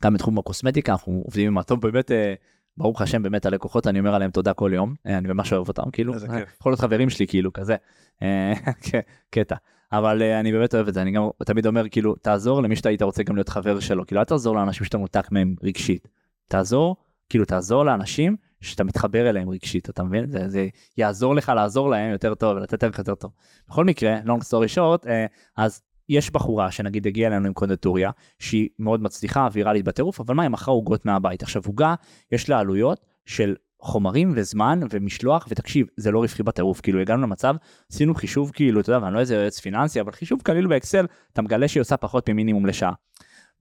[0.04, 2.34] גם בתחום הקוסמטיקה, אנחנו עובדים עם הטוב, באמת, אה,
[2.76, 5.90] ברוך השם, באמת הלקוחות, אני אומר עליהם תודה כל יום, אה, אני ממש אוהב אותם,
[5.90, 6.40] כאילו, אה.
[6.58, 7.76] יכול להיות חברים שלי, כאילו, כזה,
[8.22, 8.52] אה,
[9.34, 9.56] קטע.
[9.92, 12.88] אבל אה, אני באמת אוהב את זה, אני גם תמיד אומר, כאילו, תעזור למי שאתה
[12.88, 16.08] היית רוצה גם להיות חבר שלו, כאילו, אל תעזור לאנשים שאתה מנותק מהם רגשית.
[16.48, 16.96] תעזור,
[17.28, 20.30] כאילו, תעזור לאנשים שאתה מתחבר אליהם רגשית, אתה מבין?
[20.30, 23.30] זה, זה יעזור לך לעזור להם יותר טוב ולתת ערך יותר טוב.
[23.68, 28.68] בכל מקרה, long story short, אה, אז יש בחורה שנגיד הגיעה אלינו עם קונדטוריה, שהיא
[28.78, 31.42] מאוד מצליחה, ויראלית בטירוף, אבל מה, היא מכרה עוגות מהבית.
[31.42, 31.94] עכשיו, עוגה,
[32.32, 37.54] יש לה עלויות של חומרים וזמן ומשלוח, ותקשיב, זה לא רווחי בטירוף, כאילו הגענו למצב,
[37.92, 41.42] עשינו חישוב כאילו, אתה יודע, ואני לא איזה יועץ פיננסי, אבל חישוב קליל באקסל, אתה
[41.42, 42.92] מגלה שהיא עושה פחות ממינימום לשעה.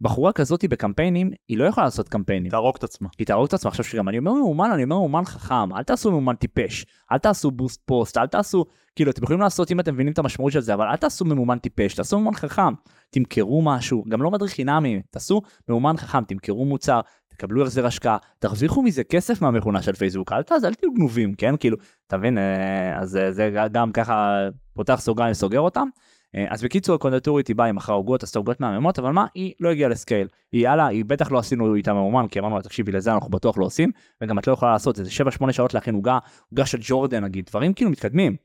[0.03, 2.51] בחורה כזאתי בקמפיינים, היא לא יכולה לעשות קמפיינים.
[2.51, 3.09] תהרוג את עצמה.
[3.19, 6.11] היא תהרוג את עצמה עכשיו שגם אני אומר מאומן אני אומר מאומן חכם אל תעשו
[6.11, 10.13] מאומן טיפש אל תעשו בוסט פוסט אל תעשו כאילו אתם יכולים לעשות אם אתם מבינים
[10.13, 12.73] את המשמעות של זה אבל אל תעשו ממומן טיפש תעשו ממומן חכם
[13.09, 16.99] תמכרו משהו גם לא מדריך חינמי תעשו ממומן חכם תמכרו מוצר
[17.29, 21.57] תקבלו החזר השקעה תרוויחו מזה כסף מהמכונה של פייסבוק אל תעז אל תהיו גנובים כן
[21.57, 21.77] כאילו
[22.07, 25.87] אתה מבין אה, אז אה, זה גם ככה פותח סוגריים סוגר אותם.
[26.35, 29.53] אה, אז בקיצור הקונדטורית היא באה עם מכרה עוגות עשתה עוגות מהממות אבל מה היא
[29.59, 32.91] לא הגיעה לסקייל היא יאללה היא בטח לא עשינו איתה ממומן כי אמרנו לה תקשיבי
[32.91, 35.11] לזה אנחנו בטוח לא עושים וגם את לא יכולה לעשות את זה
[35.47, 36.19] 7-8 שעות להכין עוגה
[36.51, 38.35] עוגה של ג'ורדן נגיד דברים כאילו מתקדמים.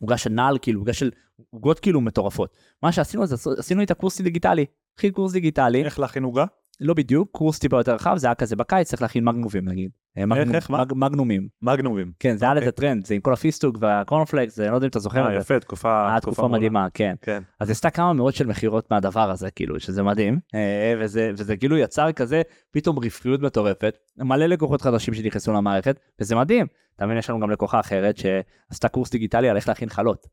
[0.00, 1.10] עוגה של נעל כאילו עוגה של
[1.50, 4.66] עוגות כאילו מטורפות מה שעשינו זה עשינו איתה קורס דיגיטלי.
[4.98, 6.44] הכי קורס דיגיטלי איך להכין עוגה?
[6.80, 9.90] לא בדיוק קורס טיפה יותר רחב זה היה כזה בקיץ צריך להכין מגנובים נגיד.
[10.18, 10.70] אה, מגנום- איך?
[10.70, 12.12] מג- מגנומים מגנובים.
[12.18, 12.62] כן זה היה אוקיי.
[12.62, 15.26] לזה טרנד זה עם כל הפיסטוק והקורנפלקס זה לא יודע אם אתה זוכר.
[15.26, 16.48] אה, יפה, תקופה היה תקופה.
[16.48, 17.14] מדהימה כן.
[17.22, 17.42] כן.
[17.60, 21.76] אז עשתה כמה מאות של מכירות מהדבר הזה כאילו שזה מדהים אה, וזה וזה כאילו
[21.78, 26.66] יצר כזה פתאום רווחיות מטורפת מלא לקוחות חדשים שנכנסו למערכת וזה מדהים.
[26.96, 30.26] אתה מבין יש לנו גם לקוחה אחרת שעשתה קורס דיגיטלי על איך להכין חלות.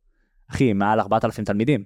[0.51, 1.83] אחי מעל 4,000 תלמידים.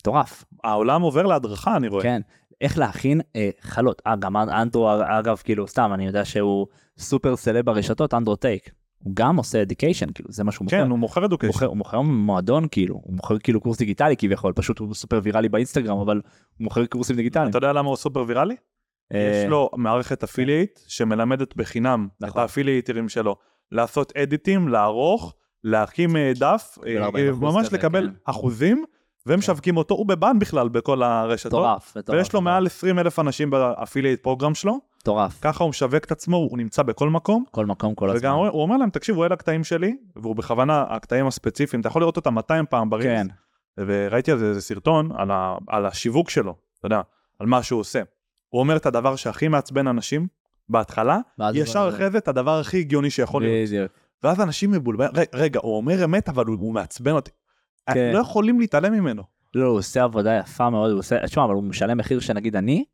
[0.00, 0.44] מטורף.
[0.64, 2.02] העולם עובר להדרכה, אני רואה.
[2.02, 2.20] כן.
[2.60, 4.02] איך להכין אה, חלות.
[4.06, 6.66] אה, גם אנדרו אגב כאילו סתם אני יודע שהוא
[6.98, 8.70] סופר סלב ברשתות אנדרו טייט.
[8.98, 10.76] הוא גם עושה education כאילו זה מה שהוא מוכר.
[10.76, 11.52] כן, הוא מוכר הוא education.
[11.52, 15.48] מוכר, הוא מוכר מועדון כאילו, הוא מוכר כאילו קורס דיגיטלי כביכול, פשוט הוא סופר ויראלי
[15.48, 17.50] באינסטגרם, אבל הוא מוכר קורסים דיגיטליים.
[17.50, 18.56] אתה יודע למה הוא סופר ויראלי?
[19.14, 22.42] אה, יש לו מערכת affiliate שמלמדת בחינם את נכון.
[22.42, 23.36] האפילייטרים שלו
[23.72, 25.34] לעשות edit ים, לערוך,
[25.64, 28.14] להקים אה, דף, אה, של 40% אה, ממש לקבל כן.
[28.24, 28.84] אחוזים,
[29.26, 32.18] והם משווקים אותו, הוא ב ban בכלל בכל הרשתות, מטורף, מטורף.
[32.18, 35.38] ויש לו מעל 20 אלף אנשים ב affiliate program שלו, מטורף.
[35.40, 38.18] ככה הוא משווק את עצמו, הוא נמצא בכל מקום, כל מקום, כל הזמן.
[38.18, 42.02] וגם הוא הוא אומר להם, תקשיבו, אלה הקטעים שלי, והוא בכוונה, הקטעים הספציפיים, אתה יכול
[42.02, 43.26] לראות אותם 200 פעם ב Reels, כן,
[43.78, 47.00] וראיתי על זה איזה סרטון על, ה, על השיווק שלו, אתה יודע,
[47.38, 48.02] על מה שהוא עושה.
[48.48, 50.26] הוא אומר את הדבר שהכי מעצבן אנשים
[50.68, 51.18] בהתחלה,
[51.54, 53.68] ישר אחרי זה את הדבר הכי הגיוני שיכול להיות.
[53.68, 53.92] בדיוק.
[54.22, 57.30] ואז אנשים מבולבלים, "רגע, רגע, הוא אומר אמת, אבל הוא, הוא מעצבן אותי.
[57.94, 58.10] כן.
[58.14, 59.22] לא יכולים להתעלם ממנו.
[59.54, 62.84] לא, הוא עושה עבודה יפה מאוד, הוא עושה, תשמע, אבל הוא משלם מחיר שנגיד אני,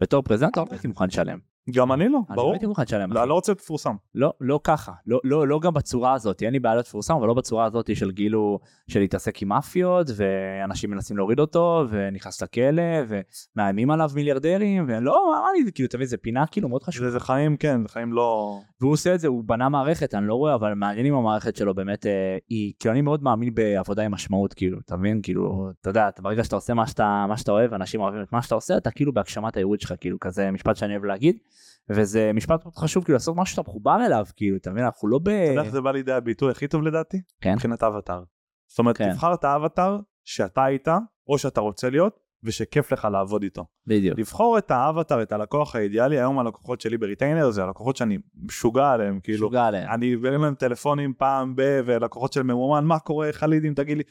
[0.00, 1.38] בתור פרזנטור, לא הייתי מוכן לשלם.
[1.70, 2.52] גם אני לא, אני לא ברור.
[2.52, 3.12] הייתי מוכן לשלם.
[3.12, 3.20] לא.
[3.20, 3.94] אני לא רוצה להיות מפורסם.
[4.14, 7.26] לא, לא ככה, לא, לא, לא גם בצורה הזאת, אין לי בעיה להיות מפורסם, אבל
[7.26, 8.58] לא בצורה הזאת של כאילו,
[8.88, 15.48] של להתעסק עם מאפיות, ואנשים מנסים להוריד אותו, ונכנס לכלא, ומאיימים עליו מיליארדרים, ולא, מה
[15.50, 17.06] אני, כאילו, תבין, זה פינה כאילו מאוד חשובה.
[17.06, 18.58] זה, זה חיים, כן, זה חיים לא...
[18.80, 21.74] והוא עושה את זה, הוא בנה מערכת, אני לא רואה, אבל מעניין אם המערכת שלו
[21.74, 25.20] באמת, אה, היא, כאילו, אני מאוד מאמין בעבודה עם משמעות, כאילו, אתה מבין?
[25.22, 28.42] כאילו, אתה יודע, ברגע שאתה עושה מה שאתה, מה שאתה אוהב, אנשים אוהבים את מה
[28.42, 31.36] שאתה עושה, אתה כאילו בהגשמת הייעוד שלך, כאילו, כזה משפט שאני אוהב להגיד,
[31.88, 34.84] וזה משפט מאוד חשוב, כאילו, לעשות משהו שאתה מחובר אליו, כאילו, אתה מבין?
[34.84, 35.28] אנחנו לא ב...
[35.28, 37.20] אתה יודע איך זה בא לידי הביטוי הכי טוב לדעתי?
[37.40, 37.52] כן.
[37.52, 38.22] מבחינת אבטאר.
[38.68, 39.12] זאת אומרת, כן.
[39.12, 40.88] תבחר את האבטאר שאתה היית,
[41.28, 43.64] או שאתה רוצה להיות, ושכיף לך לעבוד איתו.
[43.86, 44.18] בדיוק.
[44.18, 49.20] לבחור את האבטאר, את הלקוח האידיאלי, היום הלקוחות שלי בריטיינר זה הלקוחות שאני משוגע עליהם,
[49.20, 49.90] כאילו, משוגע עליהם.
[49.90, 51.80] אני אביא להם טלפונים פעם ב...
[51.86, 54.02] ולקוחות של ממומן, מה קורה, הלידים, תגיד לי.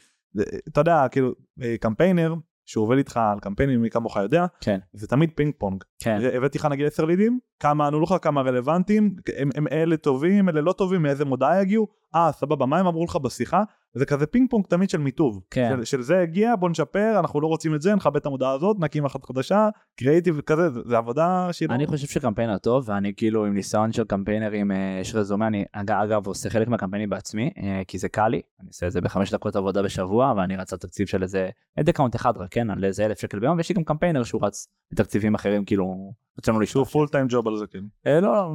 [0.67, 1.31] אתה יודע, כאילו,
[1.61, 2.33] אה, קמפיינר,
[2.65, 5.83] שהוא עובד איתך על קמפיינים, מי כמוך יודע, כן, זה תמיד פינג פונג.
[5.99, 10.49] כן, הבאתי לך נגיד 10 לידים, כמה ענו לך, כמה רלוונטיים, הם, הם אלה טובים,
[10.49, 13.63] אלה לא טובים, מאיזה מודעה הגיעו, אה סבבה, מה הם אמרו לך בשיחה?
[13.95, 15.41] זה כזה פינג פונג תמיד של מיטוב.
[15.51, 15.69] כן.
[15.77, 18.77] של, של זה הגיע, בוא נשפר, אנחנו לא רוצים את זה, נכבה את המודעה הזאת,
[18.79, 21.69] נקים אחת חדשה, קריאיטיב כזה, זה, זה עבודה שהיא.
[21.71, 25.91] אני חושב שקמפיינר טוב, ואני כאילו עם ניסיון של קמפיינרים, אה, יש רזומה, אני אג-
[25.91, 29.33] אגב עושה חלק מהקמפיינים בעצמי, אה, כי זה קל לי, אני עושה את זה בחמש
[29.33, 31.49] דקות עבודה בשבוע, ואני רץ על תקציב של איזה
[31.79, 34.45] ad account אחד רק, כן, על איזה אלף שקל ביום, ויש לי גם קמפיינר שהוא
[34.45, 36.13] רץ בתקציבים אחרים, כאילו,
[36.45, 36.91] שהוא לשאוף.
[36.91, 37.83] full time job על זה כאילו.
[38.07, 38.51] אה, לא, לא,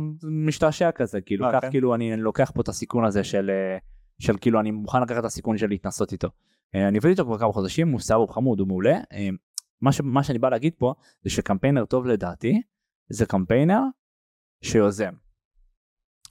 [0.47, 1.71] משתעשע כזה, כאילו, כך כן?
[1.71, 3.51] כאילו אני לוקח פה את הסיכון הזה של,
[4.21, 6.29] של כאילו אני מוכן לקחת את הסיכון של להתנסות איתו.
[6.75, 8.99] אה, אני עובד איתו כבר כמה חודשים, הוא הוא חמוד, הוא מעולה.
[9.13, 9.29] אה,
[9.81, 10.95] מה, ש, מה שאני בא להגיד פה,
[11.25, 12.63] זה שקמפיינר טוב לדעתי,
[13.09, 13.81] זה קמפיינר
[14.63, 15.13] שיוזם.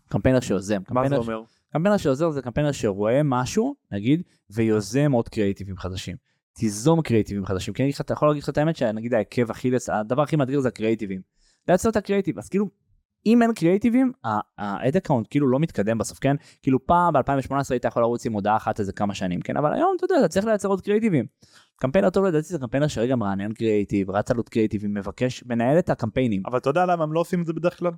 [0.10, 0.82] קמפיינר שיוזם.
[0.90, 1.44] מה זה קמפיינר, אומר?
[1.74, 6.16] קמפיינר שעוזר זה קמפיינר שרואה משהו, נגיד, ויוזם עוד קריאיטיבים חדשים.
[6.54, 7.74] תיזום קריאיטיבים חדשים.
[7.74, 10.68] כי אני אתה יכול להגיד לך את האמת שנגיד העקב אכילס, הדבר הכי מאתגר זה
[10.68, 11.22] הקריאיטיבים.
[11.68, 12.70] לייצר את הקריאיטיב, אז כאילו,
[13.26, 14.12] אם אין קריאיטיבים,
[14.58, 16.36] ה ad account כאילו לא מתקדם בסוף, כן?
[16.62, 19.58] כאילו פעם ב-2018 היית יכול לרוץ עם מודעה אחת איזה כמה שנים, כן?
[19.58, 21.26] אבל היום אתה יודע, אתה צריך לייצר עוד קריאיטיבים.
[21.76, 25.90] קמפיינר טוב לדעתי זה קמפיינר שרגע מרענן קריאיטיב, רץ על עוד קריאיטיבים, מבקש, מנהל את
[25.90, 26.44] הקמפיינים.
[26.46, 27.92] אבל אתה יודע למה הם לא עושים את זה בדרך כלל?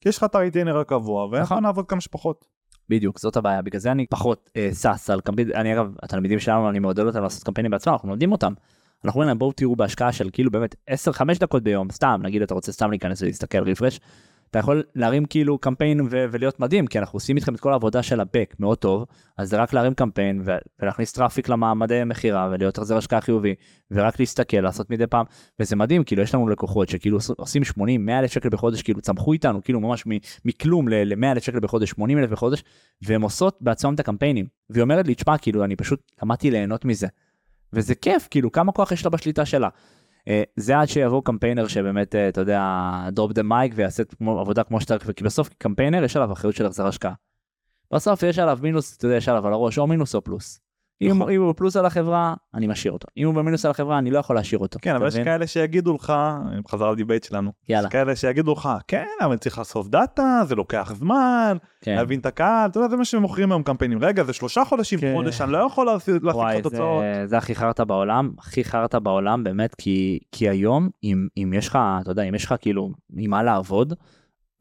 [0.00, 1.36] כי יש לך את הריטיינר הקבוע, נכון.
[1.36, 2.44] ואנחנו נעבוד כמה שפחות.
[2.88, 6.70] בדיוק, זאת הבעיה, בגלל זה אני פחות אה, שש על קמפיין, אני אגב, התלמידים שלנו,
[6.70, 8.52] אני מעודד אותם לעשות קמפיינים בעצמם, אנחנו מלמדים אותם.
[9.04, 12.54] אנחנו אומרים להם בואו תראו בהשקעה של כאילו באמת 10-5 דקות ביום, סתם, נגיד אתה
[12.54, 14.00] רוצה סתם להיכנס ולהסתכל refresh,
[14.52, 18.02] אתה יכול להרים כאילו קמפיין ו- ולהיות מדהים, כי אנחנו עושים איתכם את כל העבודה
[18.02, 19.04] של ה back מאוד טוב,
[19.38, 23.54] אז זה רק להרים קמפיין ו- ולהכניס traffic לעמודי מכירה ולהיות החזר השקעה חיובי,
[23.90, 25.24] ורק להסתכל, לעשות מדי פעם,
[25.60, 29.32] וזה מדהים, כאילו יש לנו לקוחות שכאילו עוש- עושים 80-100 אלף שקל בחודש, כאילו צמחו
[29.32, 30.04] איתנו, כאילו ממש
[30.44, 32.64] מכלום ל-100 אלף שקל בחודש, 80 אלף בחודש,
[33.02, 34.46] והן עושות בעצמן את הקמפיינים.
[34.70, 37.06] והיא אומרת לי, תשמע, כאילו, אני פשוט למדתי ליהנות מזה.
[37.72, 39.68] וזה כיף, כאילו, כמה כוח יש לה בשליטה שלה.
[40.28, 42.60] Uh, זה עד שיבוא קמפיינר שבאמת, uh, אתה יודע,
[43.12, 46.86] drop the mic ויעשה עבודה כמו שצריך, כי בסוף קמפיינר יש עליו אחריות של החזר
[46.86, 47.12] השקעה.
[47.94, 50.60] בסוף יש עליו מינוס, אתה יודע, יש עליו על הראש או מינוס או פלוס.
[51.10, 51.22] אם.
[51.22, 53.08] אם הוא בפלוס על החברה, אני משאיר אותו.
[53.16, 54.78] אם הוא במינוס על החברה, אני לא יכול להשאיר אותו.
[54.82, 55.16] כן, אבל יש?
[55.16, 56.12] כאלה שיגידו לך,
[56.68, 60.54] חזרה ל debate שלנו, יאללה, יש כאלה שיגידו לך, כן, אבל צריך לאסוף data, זה
[60.54, 61.94] לוקח זמן, כן.
[61.94, 63.98] להבין את הקהל, אתה יודע, זה מה שמוכרים היום קמפיינים.
[64.04, 65.12] רגע, זה שלושה חודשים, כן.
[65.16, 67.02] חודש, אני לא יכול להשיג להשיג וואי, לך תוצאות.
[67.14, 71.68] זה, זה הכי חרטא בעולם, הכי חרטא בעולם באמת, כי, כי היום, אם, אם יש
[71.68, 73.94] לך, אתה יודע, אם יש לך כאילו עם מה לעבוד,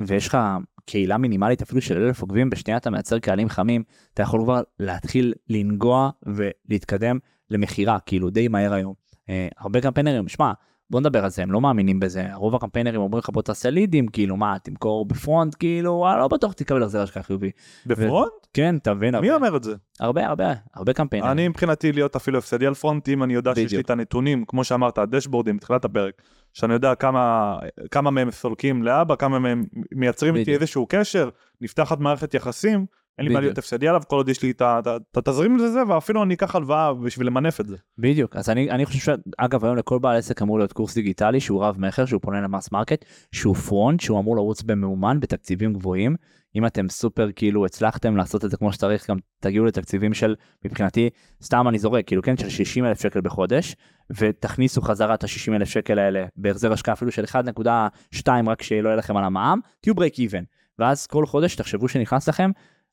[0.07, 0.37] ויש לך
[0.86, 5.34] קהילה מינימלית אפילו של אלף עוקבים, בשנייה אתה מייצר קהלים חמים, אתה יכול כבר להתחיל
[5.49, 7.19] לנגוע ולהתקדם
[7.49, 8.93] למכירה, כאילו די מהר היום.
[9.29, 10.51] אה, הרבה קמפיינרים, שמע,
[10.91, 14.07] בוא נדבר על זה, הם לא מאמינים בזה, רוב הקמפיינרים אומרים לך בוא תעשה לידים,
[14.07, 17.51] כאילו מה, תמכור בפרונט, כאילו, וואלה, לא בטוח תקבל החזר השקעה חיובי.
[17.86, 18.32] ב front?
[18.53, 19.75] כן, אתה מבין, מי אומר את זה?
[19.99, 21.31] הרבה, הרבה, הרבה קמפיינרים.
[21.31, 23.85] אני מבחינתי להיות אפילו הפסדי על front, אם אני יודע שיש לי בדיוק.
[23.85, 26.21] את הנתונים, כמו שאמרת, ה dashboardים, בתחילת הפרק,
[26.53, 27.55] שאני יודע כמה
[27.91, 30.61] כמה מהם עולים לי הלאה, כמה מהם מייצרים איתי בדיוק.
[30.61, 31.29] איזשהו קשר,
[31.61, 32.85] נפתחת מערכת יחסים,
[33.22, 33.39] אין לי מה.
[33.39, 37.28] להיות הפסדי עליו, כל עוד יש לי את התזרים לזה, ואפילו אני אקח הלוואה בשביל
[37.28, 37.78] למנף את זה.
[37.97, 41.63] בדיוק, אז אני, אני חושב שאגב היום לכל בעל עסק אמור להיות קורס דיגיטלי שהוא
[41.63, 46.15] רב מכר, שהוא פונה ל mass market, שהוא front, שהוא אמור לרוץ בממומן בתקציבים גבוהים.
[46.55, 51.09] אם אתם סופר כאילו הצלחתם לעשות את זה כמו שצריך, גם תגיעו לתקציבים של, מבחינתי,
[51.43, 53.76] סתם אני זורק, כאילו כן, של 60 אלף שקל בחודש,
[54.17, 58.95] ותכניסו חזרה את ה-60 אלף שקל האלה בהחזר השקעה אפילו של 1.2 רק שלא יהיה
[58.95, 60.43] לכם על המע"מ, תהיו break even.
[60.80, 62.51] ואז כל חודש תחשבו שנכנס לכם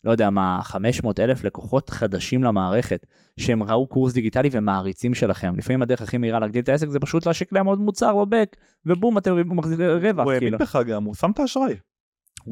[0.08, 3.06] לא יודע מה, 500 אלף לקוחות חדשים למערכת,
[3.40, 5.54] שהם ראו קורס דיגיטלי ומעריצים שלכם.
[5.56, 8.56] לפעמים הדרך הכי מהירה להגדיל את העסק זה פשוט להשיק להם עוד מוצר ב back,
[8.86, 10.56] ובום, אתם מחזירים רווח, הוא כאילו.
[10.56, 11.74] האמין בך גם, הוא שם את האשראי.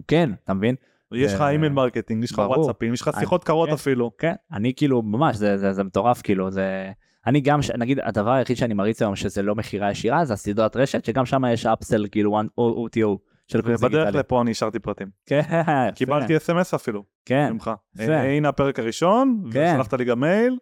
[0.09, 0.75] כן, אתה מבין?
[1.15, 2.39] יש לך email marketing, יש לך.
[2.39, 3.75] וואטסאפים, יש לך שיחות קרות כן.
[3.75, 4.11] אפילו.
[4.19, 6.91] כן, אני כאילו, ממש, זה, מטורף, כאילו, זה...
[7.27, 11.05] אני גם, נגיד, הדבר היחיד שאני מריץ היום שזה לא מכירה ישירה, זה הסדרת רשת,
[11.05, 14.19] שגם שם יש upsell, כאילו, one- OTO של קורס ומדריך דיגיטלי.
[14.19, 15.09] לפה אני השארתי פרטים.
[15.27, 15.41] כן,
[15.95, 17.71] קיבלתי אס.אם.אס אפילו, כן, ממך.
[17.99, 19.73] הנה הפרק הראשון, כן.
[19.75, 20.57] ושלחת לי גם מייל,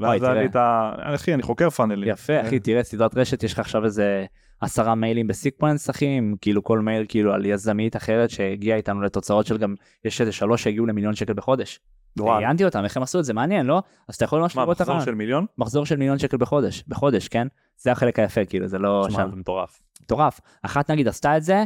[0.00, 0.34] ואז היה.
[0.34, 0.92] לי את ה...
[1.14, 2.08] אחי, אני חוקר funnelים.
[2.08, 4.24] יפה, אחי, תראה, סדרת רשת, יש לך עכשיו איזה
[4.60, 9.00] עשרה מיילים ב sequence, אחי, עם כאילו כל מייל כאילו על יזמית אחרת שהגיעה איתנו
[9.02, 9.74] לתוצאות של גם,
[10.04, 11.80] יש איזה שלוש שהגיעו למיליון שקל בחודש.
[12.20, 13.82] ראיינתי אותם, איך הם עשו את זה, מעניין, לא?
[14.08, 15.06] אז אתה יכול ממש מה, לראות את מחזור, ראיון.
[15.06, 15.46] של מיליון?
[15.58, 17.46] מחזור של מיליון שקל בחודש, בחודש, כן?
[17.76, 19.04] זה החלק היפה, כאילו, זה לא...
[19.08, 19.80] תשמע, שם- זה מטורף.
[20.02, 20.40] מטורף.
[20.62, 21.64] אחת נגיד עשתה את זה,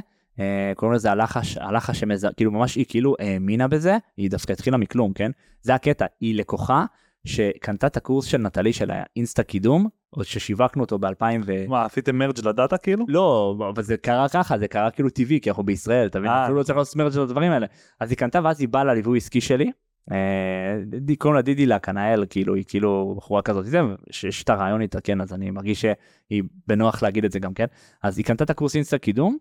[0.76, 2.26] קוראים לזה הלחש, הלחש שמז...
[2.36, 5.30] כאילו ממש היא כאילו האמינה בזה, היא דווקא התחילה מכלום, כן?
[5.62, 6.84] זה הקטע, היא לקוחה
[7.24, 11.68] שקנתה את הקורס של נטלי של האינסטה קידום, עוד ששיווקנו אותו ב-2000 ו...
[11.68, 13.04] מה, עשיתם merge ל data כאילו?
[13.08, 16.30] לא, אבל זה קרה ככה, זה קרה כאילו טבעי, כי אנחנו בישראל, אתה מבין?
[16.30, 16.44] אה.
[16.44, 17.66] אפילו לא צריך לעשות merge של הדברים האלה.
[18.00, 19.70] אז היא קנתה ואז היא באה לליווי עסקי שלי,
[20.12, 20.78] אה,
[21.18, 23.66] קוראים לה דידי לקנאל, כאילו, היא כאילו בחורה כזאת,
[24.10, 27.66] שיש את הרעיון איתה, כן, אז אני מרגיש שהיא בנוח להגיד את זה גם כן.
[28.02, 29.36] אז היא קנתה את הקורס אינסטה קידום,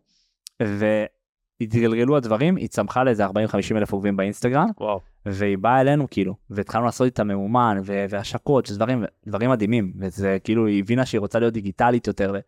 [1.61, 3.29] והתגלגלו הדברים, היא צמחה לאיזה 40-50
[3.75, 4.99] אלף עוקבים באינסטגרם, וואו.
[5.25, 10.67] והיא באה אלינו כאילו, והתחלנו לעשות איתה ממומן והשקות, שזה דברים, דברים מדהימים, וזה כאילו
[10.67, 12.31] היא הבינה שהיא רוצה להיות דיגיטלית יותר.
[12.35, 12.39] ו-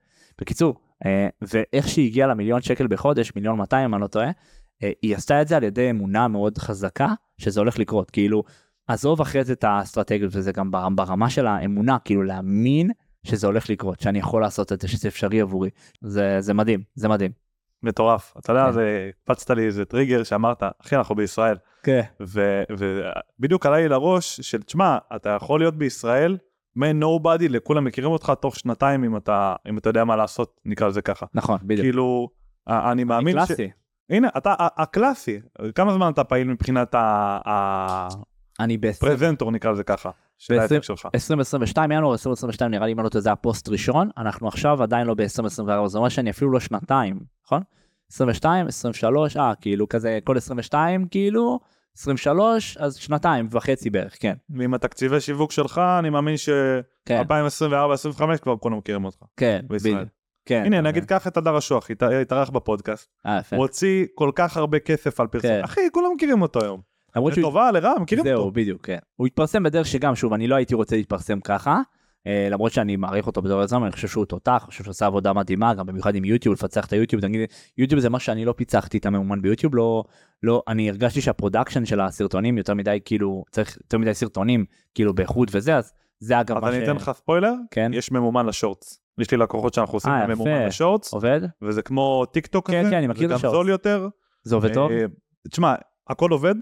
[0.42, 4.32] בקיצור, אה, ואיך שהיא הגיעה למיליון שקל בחודש, מיליון 200 אם אני לא טועה,
[4.84, 7.08] אה, היא עשתה את זה על ידי אמונה מאוד חזקה
[7.38, 8.44] שזה הולך לקרות, כאילו,
[8.88, 12.92] עזוב אחרי זה את האסטרטגיות וזה גם בר- ברמה של האמונה, כאילו להאמין
[13.24, 15.70] שזה הולך לקרות, שאני יכול לעשות את זה, שזה אפשרי עבורי.
[16.02, 17.32] זה, זה מדהים, זה מדהים.
[17.84, 18.34] מטורף.
[18.40, 18.72] אתה יודע, כן.
[18.72, 21.58] זה קפצת לי איזה טריגר שאמרת, אחי, אנחנו בישראל.
[21.84, 22.02] כן.
[23.40, 26.38] ובדיוק עלה לי לראש של, תשמע, אתה יכול להיות בישראל,
[26.76, 31.02] מ-nobody, לכולם מכירים אותך תוך שנתיים אם אתה, אם אתה יודע מה לעשות, נקרא לזה
[31.02, 31.26] ככה.
[31.34, 31.82] נכון, בדיוק.
[31.86, 32.30] כאילו,
[32.68, 33.48] ה- אני מאמין ש...
[33.48, 33.70] קלאסי.
[34.10, 35.40] הנה, אתה ה- הקלאסי,
[35.76, 36.96] כמה זמן אתה פעיל מבחינת
[38.60, 40.10] אני ב- הפרזנטור, נקרא לזה ככה,
[40.48, 41.08] של העסק שלך.
[41.16, 45.08] 2022, ינואר 2022 נראה לי אם אני לא טועה זה הפוסט ראשון, אנחנו עכשיו עדיין
[45.08, 47.62] לא ב-2024, זה אומר שאני אפילו לא שנתיים, נכון?
[48.12, 51.60] 22, 23, אה, כאילו כזה כל 22 כאילו,
[51.98, 54.34] 23, אז שנתיים וחצי בערך, כן.
[54.50, 56.36] ועם התקציבי שיווק שלך, אני מאמין
[57.06, 59.18] כן, ש-2024-2025 כבר כולם מכירים אותך.
[59.38, 59.94] כן, בישראל.
[59.94, 60.10] בדיוק.
[60.46, 60.64] כן.
[60.66, 63.10] הנה, אתה נגיד קח את הדר אשוח, הת- התארח בפודקאסט?
[63.26, 63.56] אה, יפה.
[63.56, 65.50] מוציא כל כך הרבה כסף על פרסום.
[65.50, 65.62] כן.
[65.64, 66.93] אחי, כולם מכירים אותו היום.
[67.16, 68.52] לטובה, לרעה, מכירים זהו, אותו.
[68.52, 68.98] בדיוק, כן.
[69.16, 71.82] הוא התפרסם בדרך שגם, שוב, אני לא הייתי רוצה להתפרסם ככה,
[72.28, 75.06] אה, למרות שאני מעריך אותו בתור יזם, אני חושב שהוא תותח, אני חושב שהוא עושה
[75.06, 78.54] עבודה מדהימה, גם במיוחד עם יוטיוב, לפצח את היוטיוב, נגיד, יוטיוב זה מה שאני לא
[78.58, 80.04] פיצחתי את הממומן ביוטיוב, לא,
[80.44, 85.14] לא, אני הרגשתי שה production של הסרטונים יותר מדי, כאילו, צריך יותר מדי סרטונים, כאילו,
[85.14, 86.84] באיכות וזה, אז זה אגב אז מה אני ש...
[86.84, 89.00] אתן לך ספוילר, כן, יש ממומן ל shorts.
[89.18, 90.66] יש לי לקוחות שאנחנו עושים אה, ממומן.
[90.66, 91.42] ל shorts, עובד?
[91.62, 93.52] וזה כמו טיק טוק כן, כזה, כן, אני מכיר זה גם.
[93.52, 94.08] זול יותר.
[94.44, 94.92] זה עובד טוב?
[94.92, 95.06] אה,
[95.50, 95.76] תשמע,
[96.10, 96.56] הכל עובד.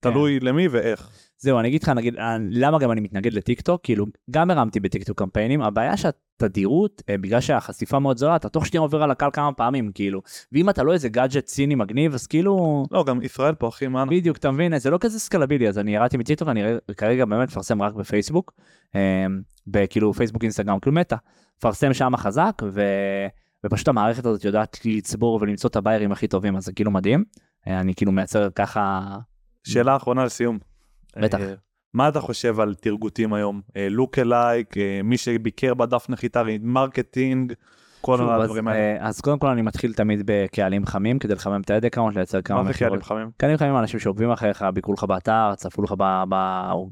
[0.00, 1.10] תלוי למי ואיך.
[1.38, 4.80] זהו, אני אגיד לך, נגיד, אה, למה גם אני מתנגד לטיק טוק, כאילו, גם הרמתי
[4.80, 9.10] בטיק טוק קמפיינים, הבעיה שהתדירות, אה, בגלל שהחשיפה מאוד זולה, אתה תוך שניה עובר על
[9.10, 10.22] הקהל כמה פעמים, כאילו,
[10.52, 14.06] ואם אתה לא איזה גאדג'ט סיני מגניב, אז כאילו, לא, גם ישראל פה, אחי, מה?
[14.06, 16.62] בדיוק, אתה מבין, זה לא כזה scalable־י, אז אני ירדתי מטיק טוק, אני
[16.96, 18.52] כרגע באמת מפרסם רק בפייסבוק,
[18.94, 19.26] אה,
[19.66, 21.16] בכאילו פייסבוק, אינסטגרם, כאילו מטא,
[21.58, 22.82] מפרסם שם חזק, ו...
[23.66, 27.24] ופשוט המערכת הזאת יודעת לצבור ולמצוא את הביירים הכי טובים, אז זה כאילו מדהים,
[27.66, 29.08] אני כאילו מייצר ככה,
[29.72, 30.58] שאלה אחרונה לסיום.
[31.16, 31.40] בטח.
[31.40, 31.54] אה,
[31.94, 33.60] מה אתה חושב על targetים היום?
[33.90, 37.52] לוק אלייק, מי שביקר בדף נחיתה, marketing,
[38.00, 38.80] כל הדברים האלה.
[38.80, 42.16] אה, אז קודם כל אני מתחיל תמיד בקהלים חמים כדי לחמם את ה ad account,
[42.16, 43.02] לייצר כמה מה זה קהלים.
[43.02, 43.30] חמים?
[43.36, 45.94] קהלים חמים אנשים שעוקבים אחריך, ביקרו לך באתר, צפו לך
[46.28, 46.34] ב...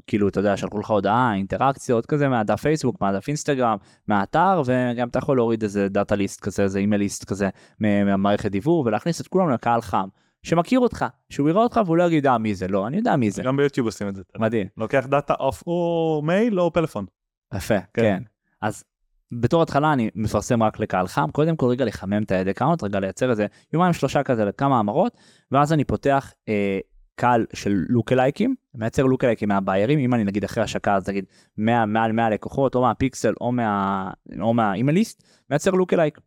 [0.07, 5.19] כאילו, אתה יודע, שלחו לך הודעה, אינטראקציות כזה מהדף פייסבוק, מהדף אינסטגרם, מהאתר, וגם אתה
[5.19, 7.49] יכול להוריד איזה data list כזה, איזה email list כזה
[7.79, 10.07] מה- מהמערכת דיוור, ולהכניס את כולם לקהל חם,
[10.43, 12.67] שמכיר אותך, שהוא יראה אותך והוא לא יגיד, אה, מי זה?
[12.67, 13.43] לא, אני יודע מי זה.
[13.43, 14.23] גם ביוטיוב עושים את זה.
[14.37, 14.67] מדהים.
[14.77, 17.05] לוקח data of או מייל או פלאפון.
[17.53, 18.01] יפה, כן.
[18.01, 18.23] כן.
[18.61, 18.83] אז
[19.31, 22.83] בתור התחלה אני מפרסם רק לקהל חם, קודם כל רגע לחמם את ה ad account,
[22.83, 25.17] רגע לייצר איזה יומיים שלושה כזה לכמה המרות,
[25.51, 26.79] ואז אני פותח אה,
[27.15, 31.25] קהל של lookalikeים, מייצר lookalikeים מהביירים, אם אני נגיד אחרי השקה אז נגיד
[31.57, 34.11] 100, מעל 100 לקוחות, או מהפיקסל או, מה,
[34.41, 36.19] או מה email list, מייצר lookalike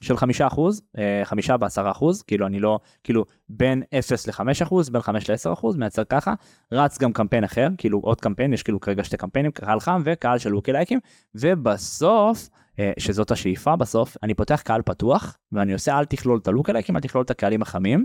[0.00, 4.90] של חמישה אחוז, אה, חמישה בעשרה אחוז, כאילו אני לא, כאילו בין 0 ל-5 אחוז,
[4.90, 6.34] בין 5 ל-10 אחוז, מייצר ככה,
[6.72, 10.38] רץ גם קמפיין אחר, כאילו עוד קמפיין, יש כאילו כרגע שתי קמפיינים, קהל חם וקהל
[10.38, 10.98] של lookalikeים,
[11.34, 16.52] ובסוף, אה, שזאת השאיפה בסוף, אני פותח קהל פתוח, ואני עושה אל תכלול את ה
[16.52, 18.04] lookalikeים, אל תכלול את הקהלים החמים,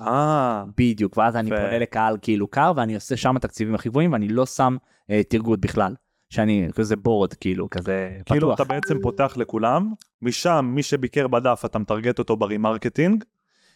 [0.00, 1.50] אה, בדיוק, ואז אני.
[1.50, 4.76] פונה לקהל כאילו קר, ואני עושה שם התקציבים הכי גבוהים, ואני לא שם
[5.10, 5.94] אה, target בכלל,
[6.32, 8.60] שאני כזה broad, כאילו, כזה כאילו פתוח.
[8.60, 13.24] אתה בעצם פותח לכולם, משם מי שביקר בדף אתה מטרגט אותו ב remarketing,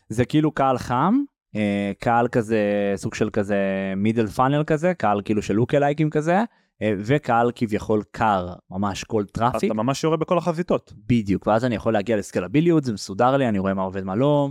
[0.09, 1.21] זה כאילו קהל חם,
[1.57, 3.57] אה, קהל כזה, סוג של כזה
[3.97, 6.39] middle funnel כזה, קהל כאילו של look alikeים כזה,
[6.83, 9.65] אה, וקהל כביכול קר, ממש כל traffic.
[9.65, 10.93] אתה ממש יורה בכל החזיתות.
[11.07, 14.15] בדיוק, ואז אני יכול להגיע ל scalableיות, זה מסודר לי, אני רואה מה עובד מה
[14.15, 14.49] לא,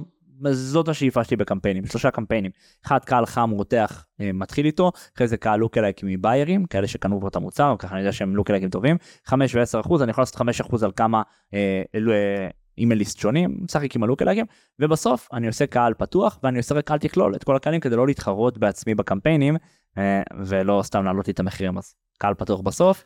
[0.51, 2.51] זאת השאיפה שלי בקמפיינים, שלושה קמפיינים.
[2.85, 7.27] אחד קהל חם רותח אה, מתחיל איתו, אחרי זה קהל לוקלייקים מביירים, כאלה שקנו כבר
[7.27, 10.61] את המוצר, ככה אני יודע שהם לוקלייקים טובים, 5 ו-10 אחוז, אני יכול לעשות 5
[10.61, 11.21] אחוז על כמה
[11.53, 14.45] אה, אה, אימייליסט שונים, משחק עם הלוקלייקים,
[14.79, 18.07] ובסוף אני עושה קהל פתוח ואני עושה רק אל תכלול את כל הקהלים כדי לא
[18.07, 19.55] להתחרות בעצמי בקמפיינים,
[19.97, 23.03] אה, ולא סתם להעלות לי את המחירים אז קהל פתוח בסוף.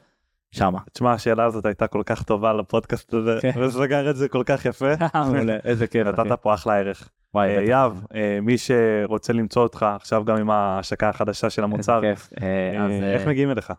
[0.51, 0.79] שמה.
[0.93, 3.51] תשמע השאלה הזאת הייתה כל כך טובה לפודקאסט הזה כן.
[3.61, 4.91] וסגר את זה כל כך יפה.
[5.63, 6.07] איזה כיף.
[6.07, 7.09] נתת פה אחלה ערך.
[7.33, 7.61] וואי, אה.
[7.61, 12.01] יהב, אה, מי שרוצה למצוא אותך עכשיו גם עם ההשקה החדשה של המוצר.
[12.41, 13.73] אה, איך מגיעים אליך?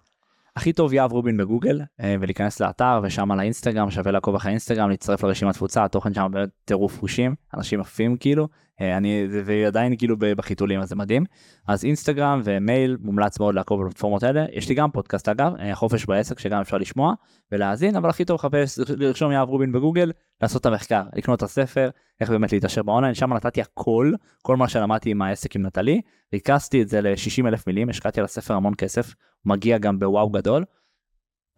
[0.57, 4.91] הכי טוב יהב רובין בגוגל אה, ולהיכנס לאתר ושם על האינסטגרם שווה לעקוב אחרי האינסטגרם
[4.91, 8.49] להצטרף לרשימת תפוצה התוכן שם באמת טירוף חושים אנשים עפים כאילו
[8.81, 11.25] אה, אני ועדיין כאילו בחיתולים אז זה מדהים.
[11.69, 14.45] אז אינסטגרם ומייל מומלץ מאוד לעקוב בפלטפורמות האלה.
[14.53, 17.15] יש לי גם פודקאסט אגב אה, חופש בעסק שגם אפשר לשמוע
[17.53, 21.91] ולהאזין אבל הכי טוב לחפש לרשום יהב רובין בגוגל לעשות את המחקר לקנות את הספר
[22.21, 23.15] איך באמת להתעשר באונליין.
[23.15, 26.01] שם נתתי הכל כל מה שלמדתי עם העסק עם נטלי.
[26.33, 29.15] ריכזתי את זה ל-60 אלף מילים השקעתי על הספר המון כסף
[29.45, 30.65] מגיע גם בוואו גדול.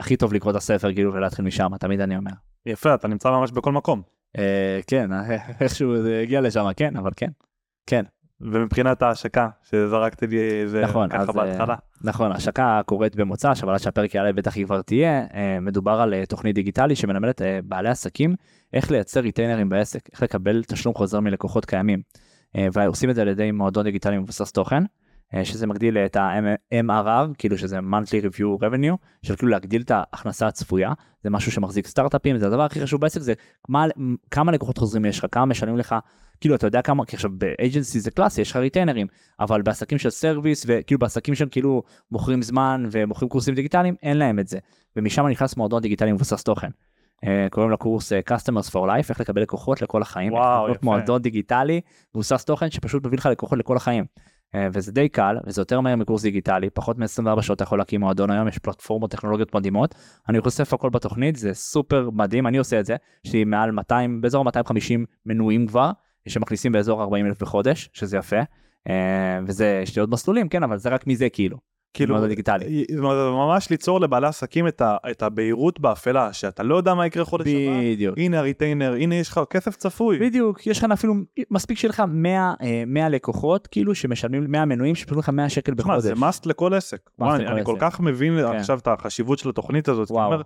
[0.01, 2.31] הכי טוב לקרוא את הספר כאילו ולהתחיל משם תמיד אני אומר.
[2.67, 4.03] יפה, אתה נמצא ממש בכל מקום.
[4.39, 5.11] אה, כן
[5.61, 7.31] איכשהו זה הגיע לשם כן אבל כן.
[7.87, 8.05] כן
[8.41, 11.77] ומבחינת ההשקה שזרקתי לי זה נכון, אז, ככה בהתחלה.
[12.05, 16.15] נכון השקה קורית במוצ"ש אבל עד שהפרק יעלה בטח היא כבר תהיה אה, מדובר על
[16.15, 18.35] אה, תוכנית דיגיטלי שמלמדת אה, בעלי עסקים
[18.73, 22.03] איך לייצר ריטיינרים בעסק איך לקבל תשלום חוזר מלקוחות קיימים.
[22.57, 24.83] אה, ועושים את זה על ידי מועדון דיגיטלי מבוסס תוכן.
[25.35, 30.47] אה, שזה מגדיל את ה-MRR, כאילו שזה monthly review revenue, של כאילו להגדיל את ההכנסה
[30.47, 33.33] הצפויה, זה משהו שמחזיק סטארט-אפים, זה הדבר הכי חשוב בעסק, זה
[33.69, 33.87] מה,
[34.31, 35.95] כמה לקוחות חוזרים יש לך, כמה משלמים לך,
[36.41, 39.07] כאילו אתה יודע כמה, כי עכשיו באג'נסי זה קלאסי, יש לך ריטיינרים,
[39.41, 44.39] אבל בעסקים של service, וכאילו בעסקים שהם כאילו מוכרים זמן ומוכרים קורסים דיגיטליים, אין להם
[44.39, 44.59] את זה,
[44.97, 46.69] ומשם נכנס מועדון דיגיטלי מבוסס תוכן.
[47.27, 50.79] אה, קוראים לקורס אה, Customers for Life, איך לקבל לקוחות לכל החיים, וואו, יפה.
[50.83, 51.81] מועדון דיגיטלי
[52.15, 54.05] מבוסס תוכן שפשוט מביא לך לקוחות לכל החיים.
[54.55, 58.01] אה, וזה די קל וזה יותר מהר מקורס דיגיטלי פחות מ-24 שעות אתה יכול להקים
[58.01, 59.95] מועדון היום יש פלטפורמות טכנולוגיות מדהימות.
[60.29, 64.21] אני חושף הכל בתוכנית זה סופר מדהים אני עושה את זה יש לי מעל 200
[64.21, 65.91] באזור 250 מנויים כבר
[66.29, 68.41] שמכניסים באזור 40 אלף בחודש שזה יפה.
[68.89, 72.85] אה, וזה יש לי עוד מסלולים כן אבל זה רק מזה כאילו כאילו, מועדון דיגיטלי.
[72.91, 77.25] זה ממש ליצור לבעלי עסקים את, ה, את הבהירות באפלה, שאתה לא יודע מה יקרה
[77.25, 78.19] חודש הבא, בדיוק.
[78.19, 80.19] הנה הריטיינר, הנה יש לך כסף צפוי.
[80.19, 81.15] בדיוק יש לך אפילו
[81.51, 85.75] מספיק שיהיה לך 100 אה, 100 לקוחות כאילו שמשלמים 100 מנויים שפשוט לך 100 שקל
[85.75, 86.03] בחודש.
[86.03, 87.11] זה must לכל עסק.
[87.19, 87.77] וואי, אני, אני כל.
[87.79, 88.57] כך מבין כן.
[88.57, 90.11] עכשיו את החשיבות של התוכנית הזאת.
[90.11, 90.33] וואו.
[90.33, 90.43] אומר,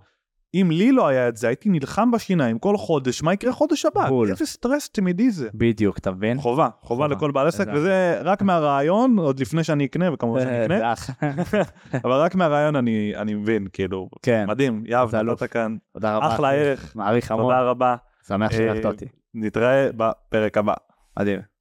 [0.61, 4.09] אם לי לא היה את זה, הייתי נלחם בשיניים כל חודש, מה יקרה חודש הבא?
[4.09, 4.30] בול.
[4.30, 5.48] איזה סטרס תמידי זה.
[5.54, 6.38] בדיוק אתה מבין?
[6.40, 7.16] חובה, חובה חובה.
[7.16, 11.11] לכל בעל עסק, וזה רק מהרעיון, עוד לפני שאני אקנה, וכמובן שאני אקנה, זה אח.
[12.04, 14.84] אבל רק מהרעיון אני אני מבין, כאילו, כן מדהים,
[15.14, 15.42] אלוף.
[15.42, 16.34] נתת כאן, תודה רבה.
[16.34, 17.44] אחלה ערך, מעריך המון.
[17.44, 17.96] תודה רבה,
[18.28, 19.07] שמח אה, שאירחת אותי.
[19.34, 20.74] נתראה בפרק הבא.
[21.18, 21.55] מדהים.